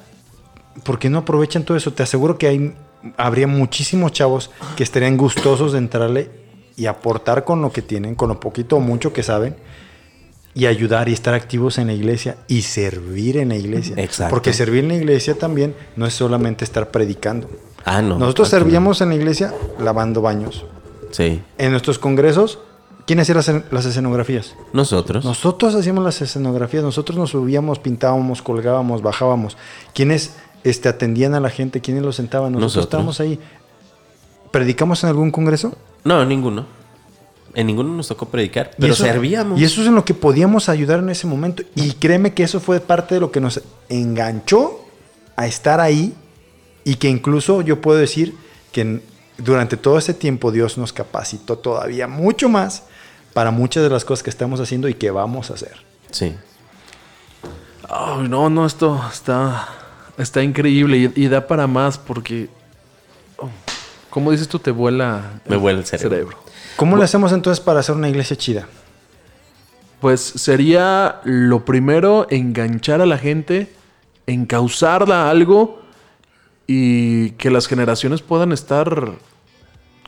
[0.84, 1.92] porque no aprovechan todo eso?
[1.92, 2.74] Te aseguro que hay,
[3.16, 6.30] habría muchísimos chavos que estarían gustosos de entrarle
[6.76, 9.56] y aportar con lo que tienen, con lo poquito o mucho que saben,
[10.54, 13.94] y ayudar y estar activos en la iglesia y servir en la iglesia.
[13.98, 14.30] Exacto.
[14.30, 17.48] Porque servir en la iglesia también no es solamente estar predicando.
[17.84, 18.18] Ah, no.
[18.18, 20.64] Nosotros servíamos en la iglesia lavando baños.
[21.12, 21.42] Sí.
[21.56, 22.58] En nuestros congresos,
[23.06, 24.54] ¿quién hacía las, las escenografías?
[24.72, 25.24] Nosotros.
[25.24, 29.56] Nosotros hacíamos las escenografías, nosotros nos subíamos, pintábamos, colgábamos, bajábamos.
[29.94, 31.80] ¿Quiénes este, atendían a la gente?
[31.80, 32.52] ¿Quiénes los sentaban?
[32.52, 32.84] Nosotros, Nosotros.
[32.84, 33.38] estábamos ahí.
[34.50, 35.74] ¿Predicamos en algún congreso?
[36.04, 36.79] No, ninguno.
[37.54, 39.60] En ninguno nos tocó predicar, Y pero eso- servíamos.
[39.60, 41.62] Y eso es en lo que podíamos ayudar en ese momento.
[41.74, 44.84] Y créeme que eso fue parte de lo que nos enganchó
[45.36, 46.14] a estar ahí
[46.84, 48.34] y que incluso yo puedo decir
[48.72, 49.00] que
[49.38, 52.84] durante todo ese tiempo Dios nos capacitó todavía mucho más
[53.32, 55.76] para muchas de las cosas que estamos haciendo y que vamos a hacer.
[56.10, 56.34] Sí.
[57.88, 59.68] Ay, no, no, esto está,
[60.18, 62.48] está increíble y, y da para más porque,
[63.38, 63.48] oh,
[64.10, 66.36] como dices tú, te vuela Me vuela el cerebro.
[66.76, 68.66] ¿Cómo le hacemos entonces para hacer una iglesia chida?
[70.00, 73.72] Pues sería lo primero enganchar a la gente,
[74.26, 75.82] encauzarla a algo
[76.66, 79.12] y que las generaciones puedan estar,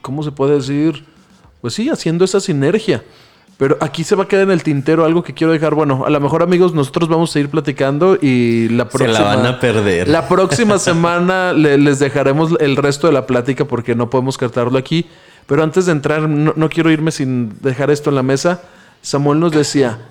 [0.01, 1.05] ¿cómo se puede decir?
[1.61, 3.05] Pues sí, haciendo esa sinergia.
[3.63, 5.73] Pero aquí se va a quedar en el tintero algo que quiero dejar.
[5.77, 9.13] Bueno, a lo mejor amigos, nosotros vamos a ir platicando y la Se próxima...
[9.21, 10.09] la van a perder.
[10.09, 14.77] La próxima semana le- les dejaremos el resto de la plática porque no podemos cartarlo
[14.79, 15.07] aquí.
[15.47, 18.63] Pero antes de entrar, no, no quiero irme sin dejar esto en la mesa.
[19.01, 20.09] Samuel nos decía,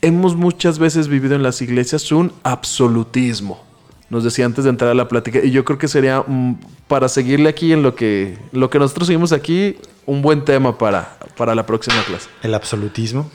[0.00, 3.60] hemos muchas veces vivido en las iglesias un absolutismo.
[4.08, 5.40] Nos decía antes de entrar a la plática.
[5.42, 6.54] Y yo creo que sería, mm,
[6.86, 9.76] para seguirle aquí en lo que, lo que nosotros seguimos aquí,
[10.08, 12.30] un buen tema para, para la próxima clase.
[12.42, 13.30] El absolutismo.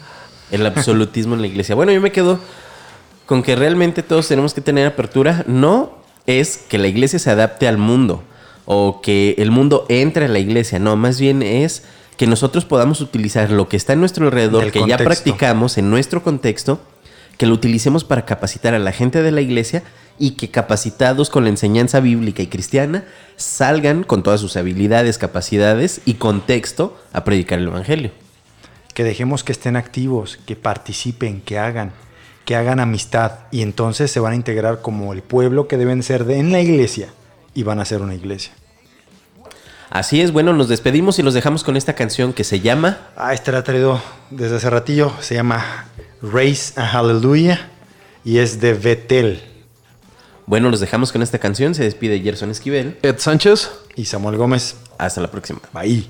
[0.50, 1.76] El absolutismo en la iglesia.
[1.76, 2.40] Bueno, yo me quedo
[3.28, 5.44] con que realmente todos tenemos que tener apertura.
[5.48, 8.24] No es que la iglesia se adapte al mundo
[8.66, 10.80] o que el mundo entre a la iglesia.
[10.80, 11.84] No, más bien es
[12.18, 15.92] que nosotros podamos utilizar lo que está en nuestro alrededor, Del que ya practicamos en
[15.92, 16.82] nuestro contexto,
[17.38, 19.84] que lo utilicemos para capacitar a la gente de la iglesia
[20.20, 23.06] y que capacitados con la enseñanza bíblica y cristiana
[23.36, 28.12] salgan con todas sus habilidades, capacidades y contexto a predicar el evangelio.
[28.94, 31.94] Que dejemos que estén activos, que participen, que hagan,
[32.46, 33.40] que hagan amistad.
[33.50, 36.62] Y entonces se van a integrar como el pueblo que deben ser de, en la
[36.62, 37.10] iglesia.
[37.56, 38.54] Y van a ser una iglesia.
[39.90, 43.34] Así es, bueno, nos despedimos y los dejamos con esta canción que se llama Ah,
[43.34, 45.12] este la he traído desde hace ratillo.
[45.20, 45.86] Se llama
[46.24, 47.70] Raise a Hallelujah.
[48.26, 49.42] Y es de Betel.
[50.46, 51.76] Bueno, los dejamos con esta canción.
[51.76, 52.98] Se despide Gerson Esquivel.
[53.02, 53.70] Ed Sánchez.
[53.96, 54.78] Y Samuel Gómez.
[54.98, 55.60] Hasta la próxima.
[55.74, 56.08] Bye.